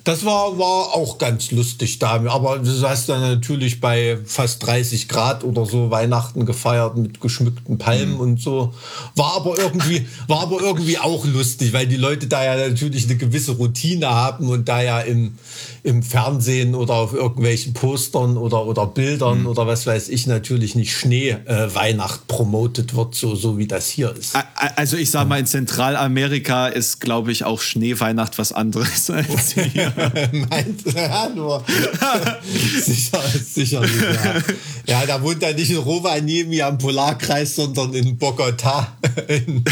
[0.06, 2.24] Das war, war auch ganz lustig da.
[2.28, 7.80] Aber du hast dann natürlich bei fast 30 Grad oder so Weihnachten gefeiert mit geschmückten
[7.80, 8.72] Palmen und so.
[9.16, 13.18] War aber irgendwie, war aber irgendwie auch lustig, weil die Leute da ja natürlich eine
[13.18, 15.40] gewisse Routine haben und da ja im,
[15.86, 20.98] im Fernsehen oder auf irgendwelchen Postern oder, oder Bildern oder was weiß ich natürlich nicht
[20.98, 24.36] Schnee äh, Weihnacht promotet wird, so, so wie das hier ist.
[24.76, 29.94] Also ich sag mal, in Zentralamerika ist, glaube ich, auch Schneeweihnacht was anderes als hier.
[30.50, 31.64] Meint, ja, nur.
[32.84, 33.22] sicher,
[33.54, 34.34] sicherlich, ja.
[34.88, 38.88] Ja, da wohnt er nicht in Rovaniemi am Polarkreis, sondern in Bogotá,
[39.28, 39.64] in,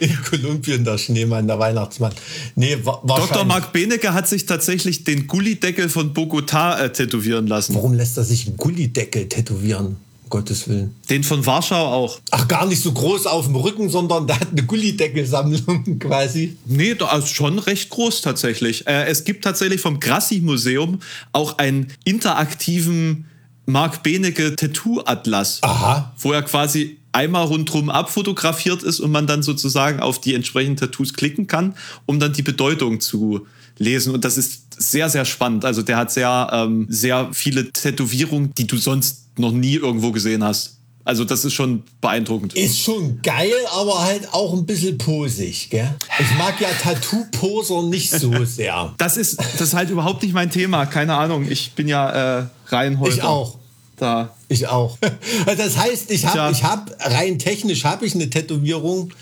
[0.00, 2.12] in Kolumbien, der Schneemann, der Weihnachtsmann.
[2.56, 3.44] Nee, wa Dr.
[3.44, 7.74] Marc Benecke hat sich tatsächlich den Gullideckel von Bogotá äh, tätowieren lassen.
[7.74, 9.96] Warum lässt er sich einen Gullideckel tätowieren?
[10.32, 10.94] Gottes Willen.
[11.10, 12.18] Den von Warschau auch.
[12.30, 16.56] Ach, gar nicht so groß auf dem Rücken, sondern der hat eine Gullideckelsammlung quasi.
[16.64, 18.86] Nee, da ist schon recht groß tatsächlich.
[18.86, 21.00] Äh, es gibt tatsächlich vom Grassi-Museum
[21.32, 23.26] auch einen interaktiven
[23.66, 25.58] Mark Benecke Tattoo-Atlas.
[25.62, 26.14] Aha.
[26.16, 31.12] Wo er quasi einmal rundherum abfotografiert ist und man dann sozusagen auf die entsprechenden Tattoos
[31.12, 31.74] klicken kann,
[32.06, 33.46] um dann die Bedeutung zu
[33.78, 34.14] lesen.
[34.14, 35.64] Und das ist sehr, sehr spannend.
[35.64, 40.44] Also der hat sehr, ähm, sehr viele Tätowierungen, die du sonst noch nie irgendwo gesehen
[40.44, 40.78] hast.
[41.04, 42.54] Also das ist schon beeindruckend.
[42.54, 45.92] Ist schon geil, aber halt auch ein bisschen posig, gell?
[46.20, 48.94] Ich mag ja Tattoo-Poser nicht so sehr.
[48.98, 50.86] Das ist, das ist halt überhaupt nicht mein Thema.
[50.86, 51.46] Keine Ahnung.
[51.50, 53.14] Ich bin ja äh, Reinholder.
[53.14, 53.58] Ich auch.
[53.96, 54.34] Da.
[54.52, 54.98] Ich auch.
[55.46, 59.12] Das heißt, ich habe ich hab, rein technisch habe ich eine Tätowierung.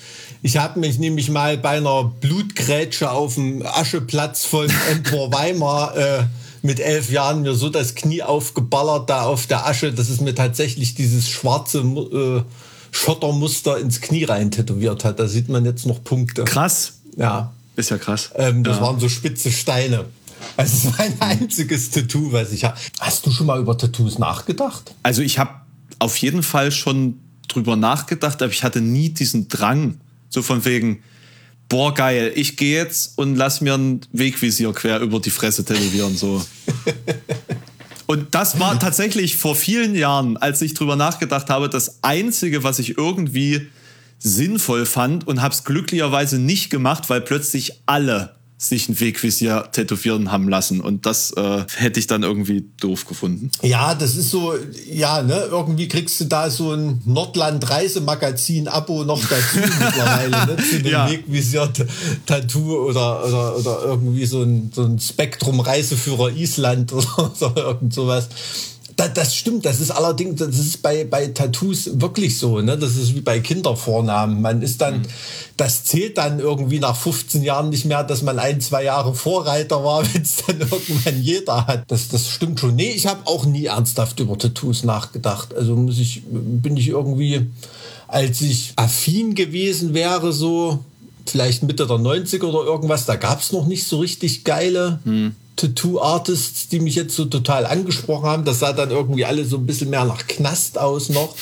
[0.43, 6.25] Ich habe mich nämlich mal bei einer Blutgrätsche auf dem Ascheplatz von Empor Weimar äh,
[6.63, 10.35] mit elf Jahren mir so das Knie aufgeballert da auf der Asche, dass es mir
[10.35, 12.43] tatsächlich dieses schwarze äh,
[12.91, 15.21] Schottermuster ins Knie rein tätowiert hat.
[15.21, 16.45] Da sieht man jetzt noch Punkte.
[16.45, 16.95] Krass.
[17.17, 17.53] Ja.
[17.77, 18.31] Ist ja krass.
[18.35, 18.83] Ähm, das ja.
[18.83, 20.07] waren so spitze Steine.
[20.57, 22.77] Also es ist mein einziges Tattoo, was ich habe.
[23.01, 24.95] Hast du schon mal über Tattoos nachgedacht?
[25.03, 25.51] Also ich habe
[25.99, 31.03] auf jeden Fall schon drüber nachgedacht, aber ich hatte nie diesen Drang, so von wegen,
[31.69, 36.17] boah geil, ich gehe jetzt und lass mir ein Wegvisier quer über die Fresse tätowieren,
[36.17, 36.45] so.
[38.07, 42.81] Und das war tatsächlich vor vielen Jahren, als ich drüber nachgedacht habe, das Einzige, was
[42.81, 43.69] ich irgendwie
[44.19, 50.31] sinnvoll fand und habe es glücklicherweise nicht gemacht, weil plötzlich alle sich ein Wegvisier tätowieren
[50.31, 50.83] haben lassen.
[50.83, 53.51] Und das äh, hätte ich dann irgendwie doof gefunden.
[53.63, 54.53] Ja, das ist so,
[54.87, 60.93] ja, ne, irgendwie kriegst du da so ein Nordland-Reisemagazin-Abo noch dazu mittlerweile, ne, zu dem
[60.93, 61.11] ja.
[61.11, 68.29] Wegvisier-Tattoo oder, oder, oder irgendwie so ein, so ein Spektrum-Reiseführer Island oder so, irgend sowas.
[69.01, 72.77] Das, das, stimmt, das ist allerdings, das ist bei, bei Tattoos wirklich so, ne?
[72.77, 74.43] Das ist wie bei Kindervornamen.
[74.43, 75.07] Man ist dann, mhm.
[75.57, 79.83] das zählt dann irgendwie nach 15 Jahren nicht mehr, dass man ein, zwei Jahre Vorreiter
[79.83, 81.85] war, wenn es dann irgendwann jeder hat.
[81.91, 82.77] Das, das stimmt schon.
[82.77, 85.55] Nee, ich habe auch nie ernsthaft über Tattoos nachgedacht.
[85.55, 87.47] Also muss ich, bin ich irgendwie,
[88.07, 90.85] als ich affin gewesen wäre, so
[91.25, 95.01] vielleicht Mitte der 90er oder irgendwas, da gab es noch nicht so richtig geile.
[95.05, 98.45] Mhm Tattoo-Artists, die mich jetzt so total angesprochen haben.
[98.45, 101.35] Das sah dann irgendwie alle so ein bisschen mehr nach Knast aus noch.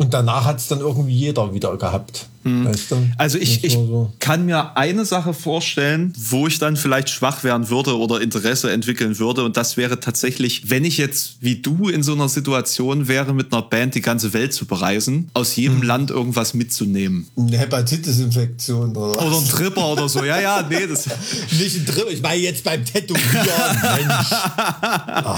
[0.00, 2.26] Und danach hat es dann irgendwie jeder wieder gehabt.
[2.44, 2.64] Hm.
[2.64, 3.06] Weißt du?
[3.18, 4.10] Also ich, ich so.
[4.18, 9.18] kann mir eine Sache vorstellen, wo ich dann vielleicht schwach werden würde oder Interesse entwickeln
[9.18, 9.44] würde.
[9.44, 13.52] Und das wäre tatsächlich, wenn ich jetzt wie du in so einer Situation wäre, mit
[13.52, 15.86] einer Band die ganze Welt zu bereisen, aus jedem hm.
[15.86, 17.28] Land irgendwas mitzunehmen.
[17.36, 19.26] Eine Hepatitis-Infektion oder was?
[19.26, 20.24] Oder ein Tripper oder so.
[20.24, 20.86] Ja, ja, nee.
[20.86, 21.08] Das
[21.58, 23.22] Nicht ein Tripper, ich meine jetzt beim Tätowieren,
[24.06, 25.36] Mensch.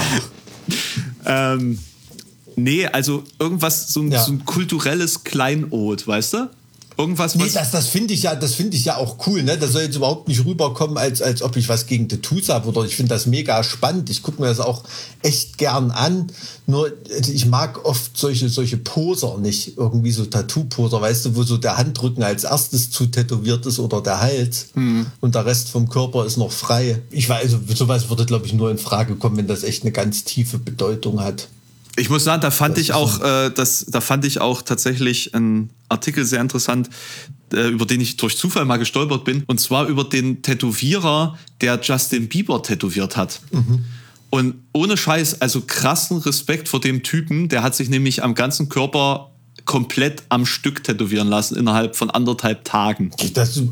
[1.27, 1.79] ähm,
[2.57, 4.23] Nee, also irgendwas, so ein, ja.
[4.23, 6.51] so ein kulturelles Kleinod, weißt du?
[6.99, 9.57] Irgendwas, was nee, das, das finde ich ja, das finde ich ja auch cool, ne?
[9.57, 12.85] Das soll jetzt überhaupt nicht rüberkommen, als, als ob ich was gegen Tattoos habe oder
[12.85, 14.11] ich finde das mega spannend.
[14.11, 14.83] Ich gucke mir das auch
[15.23, 16.31] echt gern an.
[16.67, 19.77] Nur ich mag oft solche, solche Poser nicht.
[19.79, 24.01] Irgendwie so Tattoo-Poser, weißt du, wo so der Handrücken als erstes zu tätowiert ist oder
[24.01, 25.07] der Hals mhm.
[25.21, 27.01] und der Rest vom Körper ist noch frei.
[27.11, 29.93] Ich weiß, also sowas würde, glaube ich, nur in Frage kommen, wenn das echt eine
[29.93, 31.49] ganz tiefe Bedeutung hat.
[31.96, 35.35] Ich muss sagen, da fand das ich auch, äh, das, da fand ich auch tatsächlich
[35.35, 36.88] einen Artikel sehr interessant,
[37.52, 39.44] äh, über den ich durch Zufall mal gestolpert bin.
[39.46, 43.40] Und zwar über den Tätowierer, der Justin Bieber tätowiert hat.
[43.50, 43.85] Mhm.
[44.31, 47.50] Und ohne Scheiß, also krassen Respekt vor dem Typen.
[47.50, 49.33] Der hat sich nämlich am ganzen Körper
[49.66, 53.11] komplett am Stück tätowieren lassen innerhalb von anderthalb Tagen.
[53.35, 53.62] Das, äh,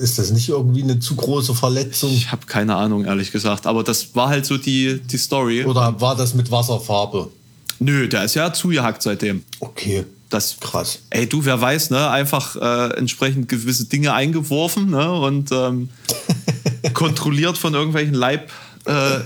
[0.00, 2.10] ist das nicht irgendwie eine zu große Verletzung?
[2.12, 3.66] Ich habe keine Ahnung, ehrlich gesagt.
[3.66, 5.64] Aber das war halt so die, die Story.
[5.64, 7.28] Oder war das mit Wasserfarbe?
[7.80, 9.42] Nö, der ist ja zugehackt seitdem.
[9.58, 10.04] Okay.
[10.30, 11.00] Das krass.
[11.10, 12.08] Ey, du, wer weiß, ne?
[12.08, 15.12] Einfach äh, entsprechend gewisse Dinge eingeworfen, ne?
[15.12, 15.88] Und ähm,
[16.94, 18.54] kontrolliert von irgendwelchen Leibärzten,
[18.86, 19.20] äh,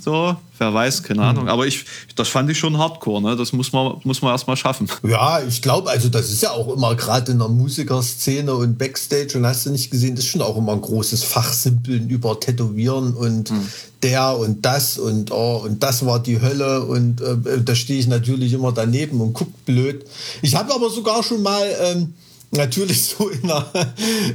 [0.00, 1.48] so wer weiß, keine Ahnung.
[1.48, 3.34] Aber ich, das fand ich schon hardcore, ne?
[3.34, 4.88] Das muss man, muss man erstmal schaffen.
[5.02, 9.38] Ja, ich glaube, also das ist ja auch immer gerade in der Musikerszene und Backstage
[9.38, 13.14] und hast du nicht gesehen, das ist schon auch immer ein großes Fachsimpeln über Tätowieren
[13.14, 13.68] und mhm.
[14.02, 18.06] der und das und oh, und das war die Hölle und äh, da stehe ich
[18.06, 20.04] natürlich immer daneben und guck blöd.
[20.42, 22.14] Ich habe aber sogar schon mal ähm,
[22.50, 23.66] natürlich so in der,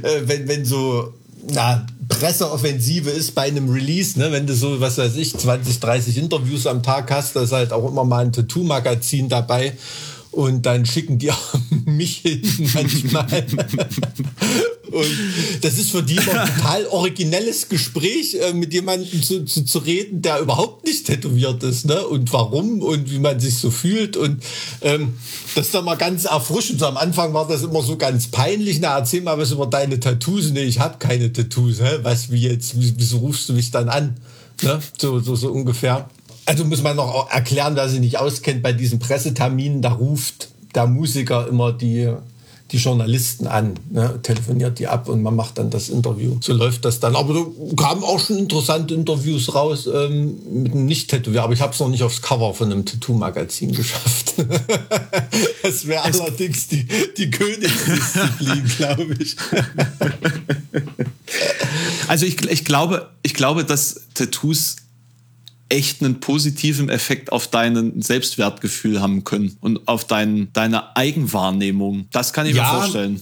[0.02, 1.14] äh, wenn, wenn so
[1.50, 4.30] na, Presseoffensive ist bei einem Release, ne?
[4.32, 7.72] wenn du so, was weiß ich, 20, 30 Interviews am Tag hast, da ist halt
[7.72, 9.72] auch immer mal ein Tattoo-Magazin dabei.
[10.36, 11.54] Und dann schicken die auch
[11.86, 12.42] mich hin
[12.74, 13.46] manchmal.
[14.90, 15.06] und
[15.62, 19.78] das ist für die immer ein total originelles Gespräch, äh, mit jemandem zu, zu, zu
[19.78, 22.06] reden, der überhaupt nicht tätowiert ist, ne?
[22.06, 24.18] Und warum und wie man sich so fühlt.
[24.18, 24.42] Und
[24.82, 25.14] ähm,
[25.54, 26.80] das ist dann mal ganz erfrischend.
[26.80, 28.78] So am Anfang war das immer so ganz peinlich.
[28.78, 30.50] Na, erzähl mal was über deine Tattoos.
[30.50, 31.80] Nee, ich habe keine Tattoos.
[31.80, 32.00] Hä?
[32.02, 32.74] Was, wie jetzt?
[32.76, 34.16] Wieso rufst du mich dann an?
[34.62, 34.80] Ne?
[34.98, 36.10] So, so, so ungefähr.
[36.46, 40.86] Also muss man noch erklären, wer sich nicht auskennt, bei diesen Presseterminen, da ruft der
[40.86, 42.12] Musiker immer die,
[42.70, 46.36] die Journalisten an, ne, telefoniert die ab und man macht dann das Interview.
[46.40, 47.16] So läuft das dann.
[47.16, 47.46] Aber da
[47.82, 51.88] kamen auch schon interessante Interviews raus ähm, mit einem Nicht-Tätowier, aber ich habe es noch
[51.88, 54.34] nicht aufs Cover von einem Tattoo-Magazin geschafft.
[55.64, 59.36] das wäre allerdings die, die Königsdisziplin, glaube ich.
[62.06, 64.76] also ich, ich, glaube, ich glaube, dass Tattoos
[65.68, 72.06] echt einen positiven Effekt auf dein Selbstwertgefühl haben können und auf dein, deine Eigenwahrnehmung.
[72.12, 73.20] Das kann ich ja, mir vorstellen.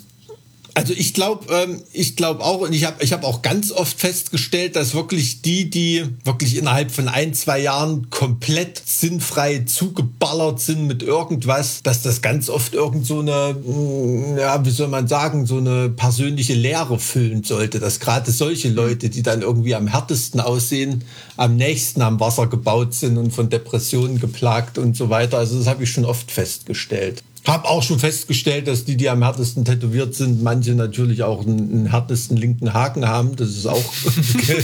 [0.77, 3.99] Also ich glaube, ähm, ich glaube auch, und ich habe ich hab auch ganz oft
[3.99, 10.89] festgestellt, dass wirklich die, die wirklich innerhalb von ein, zwei Jahren komplett sinnfrei zugeballert sind
[10.89, 15.47] mit irgendwas, dass das ganz oft irgend so eine, mm, ja, wie soll man sagen,
[15.47, 17.79] so eine persönliche Leere füllen sollte.
[17.79, 21.05] Dass gerade solche Leute, die dann irgendwie am härtesten aussehen,
[21.37, 25.39] am nächsten am Wasser gebaut sind und von Depressionen geplagt und so weiter.
[25.39, 27.23] Also das habe ich schon oft festgestellt.
[27.45, 31.71] Hab auch schon festgestellt, dass die, die am härtesten tätowiert sind, manche natürlich auch einen,
[31.71, 33.37] einen härtesten linken Haken haben.
[33.37, 33.85] Das ist auch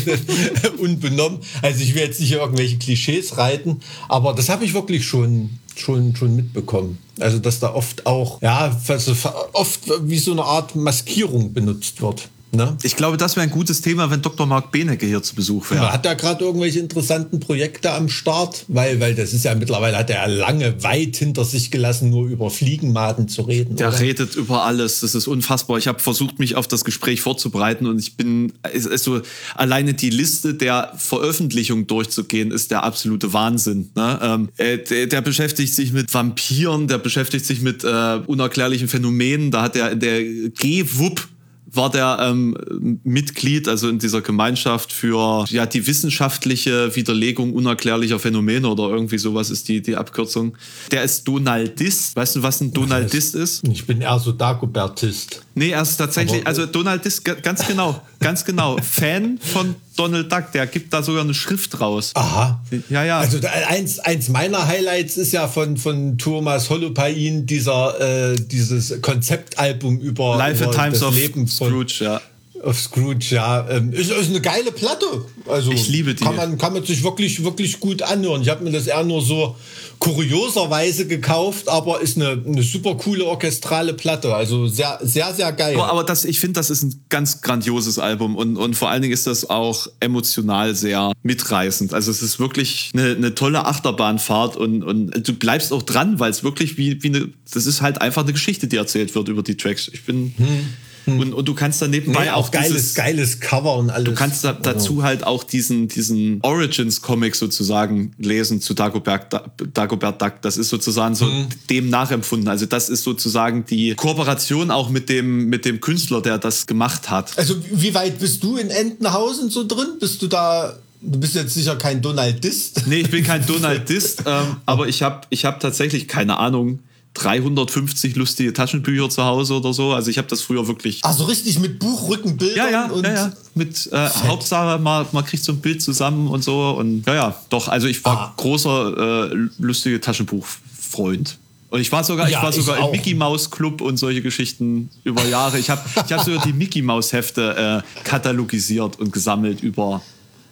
[0.78, 1.40] unbenommen.
[1.60, 6.16] Also ich will jetzt nicht irgendwelche Klischees reiten, aber das habe ich wirklich schon schon
[6.16, 6.98] schon mitbekommen.
[7.18, 9.14] Also dass da oft auch ja also
[9.52, 12.28] oft wie so eine Art Maskierung benutzt wird.
[12.52, 12.76] Ne?
[12.82, 14.44] Ich glaube, das wäre ein gutes Thema, wenn Dr.
[14.44, 15.84] Marc Benecke hier zu Besuch wäre.
[15.84, 18.64] Ja, hat er gerade irgendwelche interessanten Projekte am Start?
[18.66, 22.50] Weil, weil das ist ja mittlerweile, hat er lange weit hinter sich gelassen, nur über
[22.50, 23.76] Fliegenmaden zu reden.
[23.76, 24.00] Der oder?
[24.00, 25.00] redet über alles.
[25.00, 25.78] Das ist unfassbar.
[25.78, 29.20] Ich habe versucht, mich auf das Gespräch vorzubereiten und ich bin, also
[29.54, 33.90] alleine die Liste der Veröffentlichungen durchzugehen, ist der absolute Wahnsinn.
[33.94, 34.18] Ne?
[34.22, 39.52] Ähm, äh, der, der, beschäftigt sich mit Vampiren, der beschäftigt sich mit äh, unerklärlichen Phänomenen.
[39.52, 41.28] Da hat er in der G-WUP
[41.72, 42.56] war der ähm,
[43.04, 49.50] Mitglied, also in dieser Gemeinschaft für ja die wissenschaftliche Widerlegung unerklärlicher Phänomene oder irgendwie sowas
[49.50, 50.56] ist die, die Abkürzung.
[50.90, 52.16] Der ist Donaldist.
[52.16, 53.66] Weißt du, was ein Donaldist ist?
[53.68, 55.42] Ich bin eher so Dagobertist.
[55.54, 60.66] Nee, er ist tatsächlich, also Donaldist, ganz genau, ganz genau, Fan von Donald Duck, der
[60.66, 62.12] gibt da sogar eine Schrift raus.
[62.14, 62.62] Aha.
[62.88, 63.18] Ja, ja.
[63.18, 68.00] Also eins, eins meiner Highlights ist ja von, von Thomas Holopain dieser,
[68.32, 72.20] äh, dieses Konzeptalbum über, Life über Times das of Leben von Scrooge, ja.
[72.62, 73.68] Auf Scrooge, ja.
[73.70, 75.06] Ähm, ist, ist eine geile Platte.
[75.46, 76.24] Also ich liebe die.
[76.24, 78.42] Kann man, kann man sich wirklich, wirklich gut anhören.
[78.42, 79.56] Ich habe mir das eher nur so
[79.98, 84.34] kurioserweise gekauft, aber ist eine, eine super coole orchestrale Platte.
[84.34, 85.74] Also sehr, sehr, sehr geil.
[85.76, 89.02] Aber, aber das, ich finde, das ist ein ganz grandioses Album und, und vor allen
[89.02, 91.94] Dingen ist das auch emotional sehr mitreißend.
[91.94, 96.30] Also es ist wirklich eine, eine tolle Achterbahnfahrt und, und du bleibst auch dran, weil
[96.30, 99.42] es wirklich wie, wie eine, das ist halt einfach eine Geschichte, die erzählt wird über
[99.42, 99.88] die Tracks.
[99.92, 100.66] Ich bin, hm.
[101.06, 104.04] Und, und du kannst dann nebenbei nee, auch, auch geiles, dieses, geiles Cover und alles.
[104.04, 109.32] Du kannst da, dazu halt auch diesen, diesen Origins-Comic sozusagen lesen zu Dagobert,
[109.72, 110.34] Dagobert Duck.
[110.42, 111.48] Das ist sozusagen so hm.
[111.68, 112.48] dem nachempfunden.
[112.48, 117.10] Also das ist sozusagen die Kooperation auch mit dem, mit dem Künstler, der das gemacht
[117.10, 117.36] hat.
[117.38, 119.98] Also wie weit bist du in Entenhausen so drin?
[119.98, 122.86] Bist du da Du bist jetzt sicher kein Donaldist.
[122.86, 126.80] Nee, ich bin kein Donaldist, ähm, aber ich habe ich hab tatsächlich keine Ahnung,
[127.14, 129.92] 350 lustige Taschenbücher zu Hause oder so.
[129.92, 131.04] Also ich habe das früher wirklich.
[131.04, 133.32] Also richtig mit Buchrückenbildern ja, ja, und ja, ja.
[133.54, 136.70] Mit äh, Hauptsache, man, man kriegt so ein Bild zusammen und so.
[136.70, 137.68] Und ja, ja, doch.
[137.68, 138.34] Also ich war ah.
[138.36, 141.38] großer äh, lustige Taschenbuchfreund.
[141.70, 144.90] Und ich war sogar, ja, ich war sogar im Mickey Mouse Club und solche Geschichten
[145.04, 145.58] über Jahre.
[145.58, 150.02] Ich habe ich hab sogar die Mickey Mouse Hefte äh, katalogisiert und gesammelt über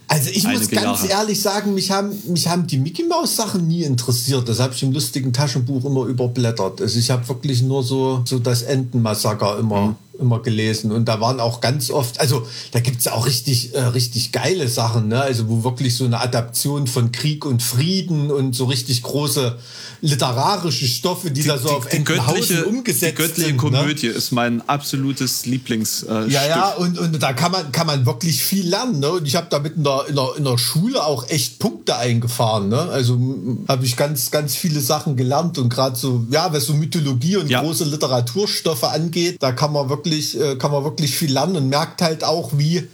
[0.09, 1.21] also ich muss ganz Jahre.
[1.23, 4.49] ehrlich sagen, mich haben, mich haben die Mickey Mouse Sachen nie interessiert.
[4.49, 6.81] Das habe ich im lustigen Taschenbuch immer überblättert.
[6.81, 9.89] Also ich habe wirklich nur so, so das Entenmassaker immer.
[9.89, 13.75] Mhm immer gelesen und da waren auch ganz oft, also da gibt es auch richtig,
[13.75, 15.21] äh, richtig geile Sachen, ne?
[15.21, 19.57] also wo wirklich so eine Adaption von Krieg und Frieden und so richtig große
[20.01, 23.79] literarische Stoffe, die, die da so die, auf die göttliche, umgesetzt die göttliche sind, ne?
[23.79, 24.13] Komödie ne?
[24.13, 26.05] ist mein absolutes Lieblings.
[26.05, 29.01] Äh, ja, ja, und, und da kann man, kann man wirklich viel lernen.
[29.01, 29.11] Ne?
[29.11, 32.69] Und ich habe damit in der, in, der, in der Schule auch echt Punkte eingefahren.
[32.69, 32.79] Ne?
[32.79, 33.19] Also
[33.67, 37.51] habe ich ganz, ganz viele Sachen gelernt und gerade so, ja, was so Mythologie und
[37.51, 37.61] ja.
[37.63, 42.03] große Literaturstoffe angeht, da kann man wirklich, äh, kann man wirklich viel lernen und merkt
[42.03, 42.89] halt auch, wie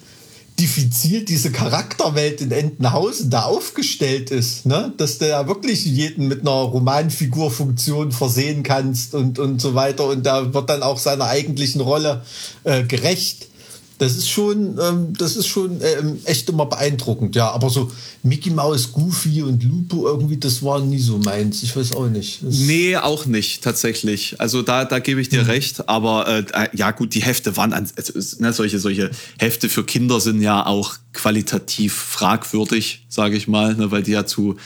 [0.59, 4.93] diffizil diese Charakterwelt in Entenhausen da aufgestellt ist, ne?
[4.97, 10.25] Dass du ja wirklich jeden mit einer Romanfigurfunktion versehen kannst und, und so weiter und
[10.25, 12.23] da wird dann auch seiner eigentlichen Rolle
[12.63, 13.49] äh, gerecht.
[13.99, 17.51] Das ist schon, ähm, das ist schon ähm, echt immer beeindruckend, ja.
[17.51, 17.91] Aber so
[18.23, 21.63] Mickey Mouse, Goofy und Lupo irgendwie, das war nie so meins.
[21.63, 22.43] Ich weiß auch nicht.
[22.43, 24.41] Das nee, auch nicht, tatsächlich.
[24.41, 25.51] Also da, da gebe ich dir mhm.
[25.51, 25.89] recht.
[25.89, 30.21] Aber äh, ja, gut, die Hefte waren an, also, ne, solche, solche Hefte für Kinder
[30.21, 34.57] sind ja auch qualitativ fragwürdig, sage ich mal, ne, weil die ja zu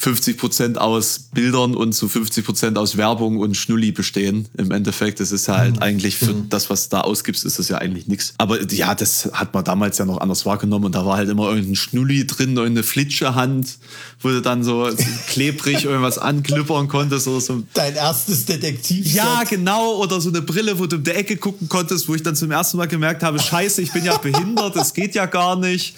[0.00, 4.48] 50 Prozent aus Bildern und zu 50 Prozent aus Werbung und Schnulli bestehen.
[4.56, 5.82] Im Endeffekt, das ist halt mhm.
[5.82, 6.48] eigentlich für mhm.
[6.48, 8.32] das, was da ausgibst, ist das ja eigentlich nichts.
[8.38, 11.50] Aber ja, das hat man damals ja noch anders wahrgenommen und da war halt immer
[11.50, 13.76] irgendein Schnulli drin, irgendeine Flitschehand,
[14.22, 14.88] wo du dann so
[15.28, 17.62] klebrig irgendwas anklippern konntest oder so.
[17.74, 19.06] Dein erstes Detektiv.
[19.12, 19.96] Ja, genau.
[19.96, 22.50] Oder so eine Brille, wo du um die Ecke gucken konntest, wo ich dann zum
[22.50, 25.94] ersten Mal gemerkt habe, scheiße, ich bin ja behindert, das geht ja gar nicht.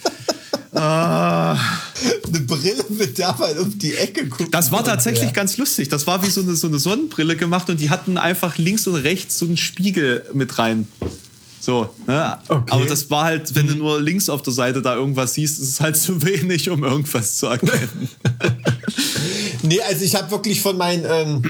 [0.74, 1.58] Ah.
[2.26, 4.54] Eine Brille, mit der man um die Ecke guckt.
[4.54, 5.32] Das war tatsächlich ja.
[5.32, 5.88] ganz lustig.
[5.88, 8.96] Das war wie so eine, so eine Sonnenbrille gemacht und die hatten einfach links und
[8.96, 10.88] rechts so einen Spiegel mit rein.
[11.60, 12.38] So, ne?
[12.48, 12.72] Okay.
[12.72, 15.68] Aber das war halt, wenn du nur links auf der Seite da irgendwas siehst, ist
[15.68, 18.08] es halt zu wenig, um irgendwas zu erkennen.
[19.62, 21.42] nee, also ich habe wirklich von meinen ähm,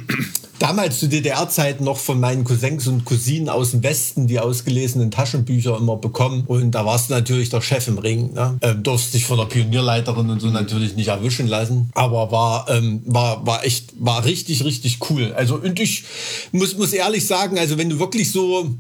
[0.63, 5.77] damals zu DDR-Zeiten noch von meinen Cousins und Cousinen aus dem Westen die ausgelesenen Taschenbücher
[5.77, 6.45] immer bekommen.
[6.47, 8.33] Und da warst du natürlich der Chef im Ring.
[8.33, 8.59] Ne?
[8.63, 11.91] Ähm, durfst dich von der Pionierleiterin und so natürlich nicht erwischen lassen.
[11.95, 15.33] Aber war, ähm, war, war echt, war richtig, richtig cool.
[15.37, 16.05] Also, und ich
[16.53, 18.73] muss, muss ehrlich sagen, also wenn du wirklich so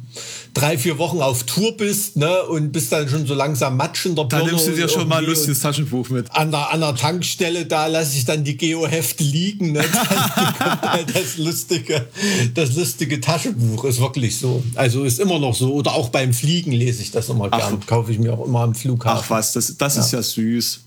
[0.54, 4.14] drei, vier Wochen auf Tour bist ne, und bist dann schon so langsam Matsch in
[4.14, 4.44] der Birne.
[4.44, 6.30] Dann nimmst du dir schon mal ein lustiges Taschenbuch mit.
[6.30, 9.72] An der, an der Tankstelle, da lasse ich dann die Geo-Hefte liegen.
[9.72, 9.82] Ne?
[10.58, 12.06] Kommt halt das lustige lustige,
[12.54, 14.62] das lustige Taschenbuch ist wirklich so.
[14.74, 15.72] Also ist immer noch so.
[15.72, 17.78] Oder auch beim Fliegen lese ich das immer gern.
[17.80, 19.22] Ach, Kaufe ich mir auch immer am Flughafen.
[19.24, 20.02] Ach was, das, das ja.
[20.02, 20.80] ist ja süß.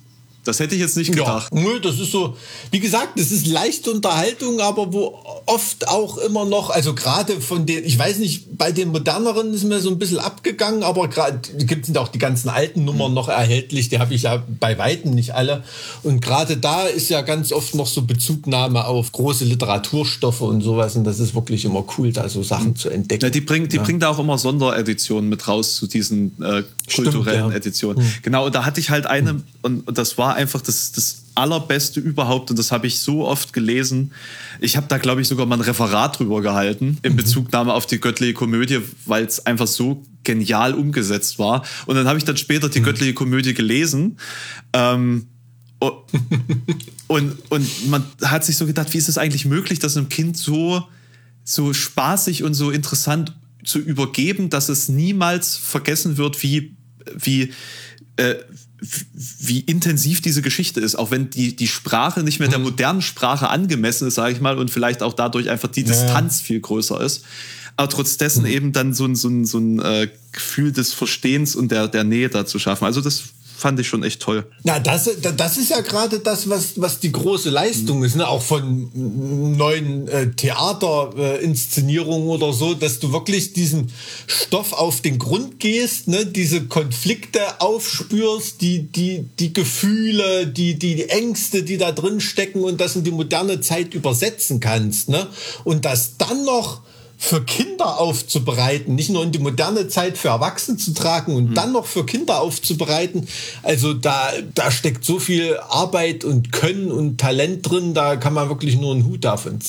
[0.46, 1.52] Das hätte ich jetzt nicht gedacht.
[1.54, 2.38] Ja, nö, das ist so,
[2.72, 7.66] wie gesagt, das ist leichte Unterhaltung, aber wo oft auch immer noch, also gerade von
[7.66, 11.39] den, ich weiß nicht, bei den moderneren ist mir so ein bisschen abgegangen, aber gerade
[11.66, 15.12] gibt es auch die ganzen alten Nummern noch erhältlich, die habe ich ja bei Weitem
[15.12, 15.64] nicht alle.
[16.04, 20.96] Und gerade da ist ja ganz oft noch so Bezugnahme auf große Literaturstoffe und sowas.
[20.96, 22.76] Und das ist wirklich immer cool, da so Sachen mhm.
[22.76, 23.24] zu entdecken.
[23.24, 23.84] Ja, die bringt, die ja.
[23.84, 27.58] bringt auch immer Sondereditionen mit raus zu diesen äh, kulturellen Stimmt, ja.
[27.58, 28.04] Editionen.
[28.04, 28.14] Mhm.
[28.22, 29.43] Genau, und da hatte ich halt eine, mhm.
[29.62, 33.54] und, und das war einfach das, das allerbeste überhaupt und das habe ich so oft
[33.54, 34.12] gelesen.
[34.62, 37.18] Ich habe da, glaube ich, sogar mal ein Referat drüber gehalten in mhm.
[37.18, 41.66] Bezugnahme auf die göttliche Komödie, weil es einfach so genial umgesetzt war.
[41.86, 42.86] Und dann habe ich dann später die mhm.
[42.86, 44.18] göttliche Komödie gelesen.
[44.74, 45.28] Ähm,
[47.08, 50.38] und, und man hat sich so gedacht, wie ist es eigentlich möglich, dass einem Kind
[50.38, 50.84] so,
[51.44, 53.34] so spaßig und so interessant
[53.64, 56.76] zu übergeben, dass es niemals vergessen wird, wie,
[57.14, 57.54] wie,
[58.16, 58.36] äh,
[58.82, 62.66] wie intensiv diese Geschichte ist, auch wenn die, die Sprache nicht mehr der mhm.
[62.66, 66.60] modernen Sprache angemessen ist, sage ich mal, und vielleicht auch dadurch einfach die Distanz viel
[66.60, 67.24] größer ist.
[67.78, 68.50] Aber trotz dessen mhm.
[68.50, 72.04] eben dann so ein, so ein, so ein äh, Gefühl des Verstehens und der, der
[72.04, 72.86] Nähe da zu schaffen.
[72.86, 73.24] Also das
[73.58, 74.45] fand ich schon echt toll.
[74.64, 78.28] Na, das, das ist ja gerade das, was, was die große Leistung ist, ne?
[78.28, 83.91] auch von neuen äh, Theaterinszenierungen äh, oder so, dass du wirklich diesen
[84.28, 86.26] Stoff auf den Grund gehst, ne?
[86.26, 92.82] diese Konflikte aufspürst, die, die, die Gefühle, die, die Ängste, die da drin stecken und
[92.82, 95.10] das in die moderne Zeit übersetzen kannst.
[95.10, 95.28] Ne?
[95.64, 96.82] Und das dann noch
[97.18, 101.53] für Kinder aufzubereiten, nicht nur in die moderne Zeit für Erwachsene zu tragen und mhm.
[101.53, 103.28] dann noch für Kinder aufzubereiten.
[103.63, 108.49] Also da, da steckt so viel Arbeit und Können und Talent drin, da kann man
[108.49, 109.59] wirklich nur einen Hut davon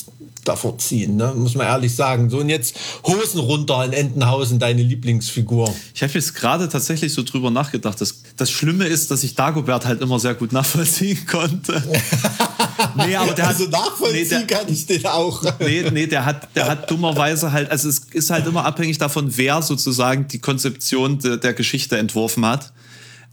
[0.46, 1.32] davor ziehen, ne?
[1.36, 2.30] muss man ehrlich sagen.
[2.30, 2.76] So und jetzt
[3.06, 5.74] Hosen runter in Entenhausen, deine Lieblingsfigur.
[5.94, 8.00] Ich habe jetzt gerade tatsächlich so drüber nachgedacht.
[8.00, 11.82] Das, das Schlimme ist, dass ich Dagobert halt immer sehr gut nachvollziehen konnte.
[12.96, 15.42] nee, aber der also hat, nachvollziehen nee, der, kann ich den auch.
[15.60, 19.36] nee, nee, der hat, der hat dummerweise halt, also es ist halt immer abhängig davon,
[19.36, 22.72] wer sozusagen die Konzeption de, der Geschichte entworfen hat.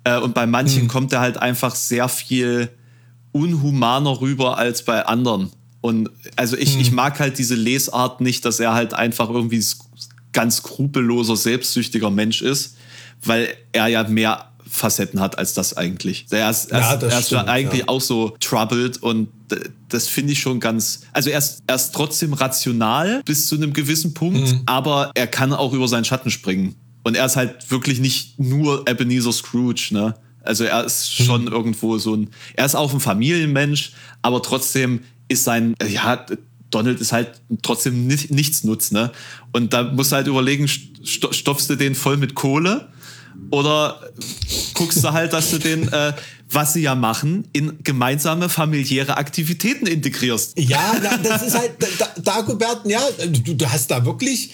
[0.04, 0.88] Äh, und bei manchen hm.
[0.88, 2.70] kommt er halt einfach sehr viel
[3.32, 5.52] unhumaner rüber als bei anderen.
[5.82, 6.82] Und also ich, hm.
[6.82, 9.64] ich mag halt diese Lesart nicht, dass er halt einfach irgendwie
[10.32, 12.76] ganz skrupelloser, selbstsüchtiger Mensch ist,
[13.24, 16.26] weil er ja mehr Facetten hat als das eigentlich.
[16.32, 17.88] Er ist, ja, er ist stimmt, eigentlich ja.
[17.90, 19.30] auch so troubled und
[19.88, 21.02] das finde ich schon ganz.
[21.12, 24.64] Also er ist, er ist trotzdem rational bis zu einem gewissen Punkt, mhm.
[24.66, 26.76] aber er kann auch über seinen Schatten springen.
[27.04, 30.16] Und er ist halt wirklich nicht nur Ebenezer Scrooge, ne?
[30.42, 31.50] Also er ist schon mhm.
[31.50, 32.32] irgendwo so ein.
[32.56, 33.94] Er ist auch ein Familienmensch,
[34.24, 36.26] aber trotzdem ist sein, ja,
[36.72, 37.30] Donald ist halt
[37.62, 39.12] trotzdem nicht, nichts nutz, ne?
[39.52, 42.88] Und da musst du halt überlegen, stopfst du den voll mit Kohle
[43.52, 44.00] Oder
[44.74, 46.14] guckst du halt, dass du den, äh,
[46.50, 50.60] was sie ja machen, in gemeinsame familiäre Aktivitäten integrierst.
[50.60, 54.52] Ja, das ist halt, da, Dagobert, ja, du, du hast da wirklich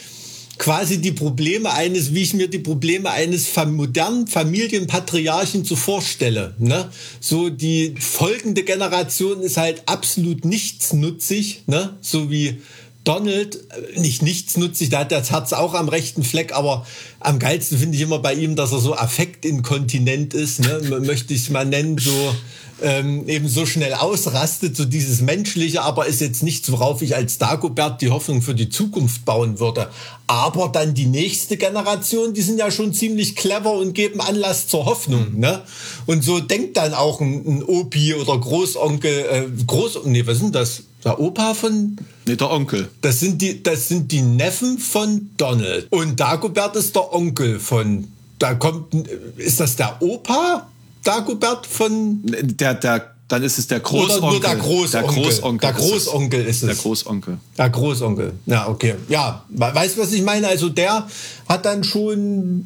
[0.59, 6.53] quasi die Probleme eines, wie ich mir die Probleme eines modernen Familienpatriarchen so vorstelle.
[6.59, 6.89] Ne?
[7.19, 11.97] So die folgende Generation ist halt absolut nichtsnutzig, ne?
[12.01, 12.61] so wie
[13.03, 13.55] Donald,
[13.95, 16.85] äh, nicht nichtsnutzig, da hat das Herz auch am rechten Fleck, aber
[17.19, 20.99] am geilsten finde ich immer bei ihm, dass er so affektinkontinent ist, ne?
[21.01, 22.35] möchte ich es mal nennen, so
[22.81, 27.37] ähm, eben so schnell ausrastet, so dieses Menschliche, aber ist jetzt nichts, worauf ich als
[27.37, 29.89] Dagobert die Hoffnung für die Zukunft bauen würde.
[30.27, 34.85] Aber dann die nächste Generation, die sind ja schon ziemlich clever und geben Anlass zur
[34.85, 35.39] Hoffnung.
[35.39, 35.61] Ne?
[36.05, 40.55] Und so denkt dann auch ein, ein Opi oder Großonkel, äh, Groß, nee, was sind
[40.55, 40.83] das?
[41.03, 41.97] Der Opa von.
[42.25, 42.89] Nee, der Onkel.
[43.01, 45.87] Das sind die, das sind die Neffen von Donald.
[45.91, 48.11] Und Dagobert ist der Onkel von.
[48.37, 48.93] Da kommt.
[49.37, 50.67] Ist das der Opa?
[51.03, 52.21] Dagobert von.
[52.23, 54.17] Der, der, dann ist es der Großonkel.
[54.17, 54.89] Oder nur der Großonkel.
[54.91, 56.67] Der Großonkel, der Großonkel ist es.
[56.67, 57.37] Der Großonkel.
[57.57, 58.33] Der Großonkel.
[58.47, 58.95] Ja, okay.
[59.07, 60.47] Ja, weißt du, was ich meine?
[60.47, 61.07] Also der
[61.47, 62.63] hat dann schon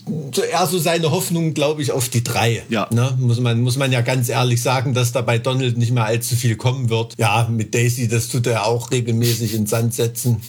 [0.50, 2.64] eher so seine Hoffnung, glaube ich, auf die drei.
[2.70, 2.88] Ja.
[2.92, 3.16] Ne?
[3.20, 6.38] Muss, man, muss man ja ganz ehrlich sagen, dass da bei Donald nicht mehr allzu
[6.38, 7.14] viel kommen wird.
[7.18, 10.42] Ja, mit Daisy, das tut er auch regelmäßig in Sand setzen.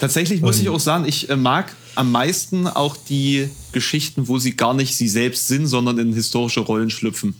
[0.00, 4.38] Tatsächlich muss Und ich auch sagen, ich äh, mag am meisten auch die Geschichten, wo
[4.38, 7.36] sie gar nicht sie selbst sind, sondern in historische Rollen schlüpfen.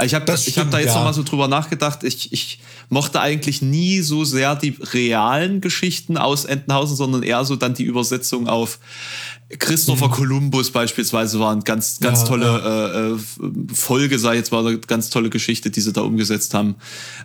[0.00, 0.94] Also ich habe hab da jetzt ja.
[0.94, 2.04] noch mal so drüber nachgedacht.
[2.04, 7.54] Ich, ich mochte eigentlich nie so sehr die realen Geschichten aus Entenhausen, sondern eher so
[7.54, 8.78] dann die Übersetzung auf
[9.58, 10.12] Christopher mhm.
[10.12, 12.86] Columbus beispielsweise war eine ganz, ganz ja, tolle ja.
[12.88, 13.18] Äh, äh
[13.74, 16.76] Folge, sei jetzt mal eine ganz tolle Geschichte, die sie da umgesetzt haben.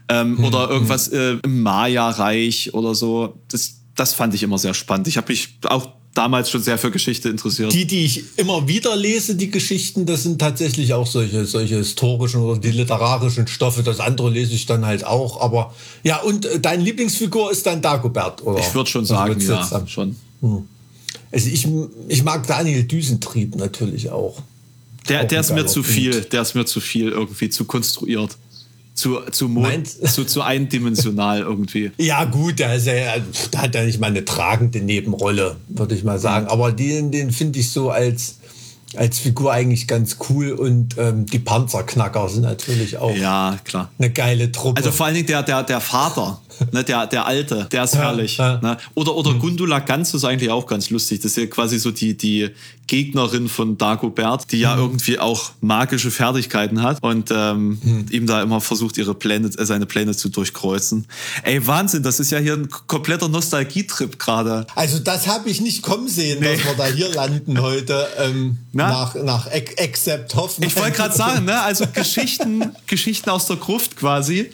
[0.09, 0.43] Ähm, mhm.
[0.43, 3.39] Oder irgendwas äh, im Maya-Reich oder so.
[3.47, 5.07] Das, das fand ich immer sehr spannend.
[5.07, 7.73] Ich habe mich auch damals schon sehr für Geschichte interessiert.
[7.73, 12.41] Die, die ich immer wieder lese, die Geschichten, das sind tatsächlich auch solche, solche historischen
[12.41, 13.83] oder die literarischen Stoffe.
[13.83, 15.41] Das andere lese ich dann halt auch.
[15.41, 18.59] Aber ja, und äh, deine Lieblingsfigur ist dann Dagobert, oder?
[18.59, 20.15] Ich würde schon sagen, ja, schon.
[20.41, 20.65] Hm.
[21.31, 21.67] Also ich,
[22.07, 24.41] ich mag Daniel Düsentrieb natürlich auch.
[25.09, 28.37] Der, auch der ist mir zu viel, der ist mir zu viel irgendwie zu konstruiert
[28.95, 29.49] zu, zu,
[29.83, 31.91] zu, zu eindimensional irgendwie.
[31.97, 33.21] Ja, gut, da, ist er,
[33.51, 36.47] da hat er nicht mal eine tragende Nebenrolle, würde ich mal sagen.
[36.47, 38.39] Aber den, den finde ich so als,
[38.97, 43.89] als Figur eigentlich ganz cool und ähm, die Panzerknacker sind natürlich auch ja, klar.
[43.97, 44.77] eine geile Truppe.
[44.77, 46.41] Also vor allen Dingen der, der, der Vater,
[46.71, 48.37] ne, der, der Alte, der ist herrlich.
[48.37, 48.77] Ja, Ne?
[48.93, 49.39] Oder, oder mhm.
[49.39, 51.19] Gundula Ganz ist eigentlich auch ganz lustig.
[51.19, 52.49] Das ist ja quasi so die, die
[52.87, 54.83] Gegnerin von Dagobert, die ja mhm.
[54.83, 58.05] irgendwie auch magische Fertigkeiten hat und ähm, mhm.
[58.11, 61.07] ihm da immer versucht, ihre Pläne, äh, seine Pläne zu durchkreuzen.
[61.43, 64.67] Ey, Wahnsinn, das ist ja hier ein kompletter Nostalgietrip gerade.
[64.75, 66.55] Also das habe ich nicht kommen sehen, nee.
[66.55, 68.57] dass wir da hier landen heute ähm,
[68.89, 70.67] nach, nach Except Hoffmann.
[70.67, 71.61] Ich wollte gerade sagen, ne?
[71.61, 74.51] also Geschichten, Geschichten aus der Gruft quasi.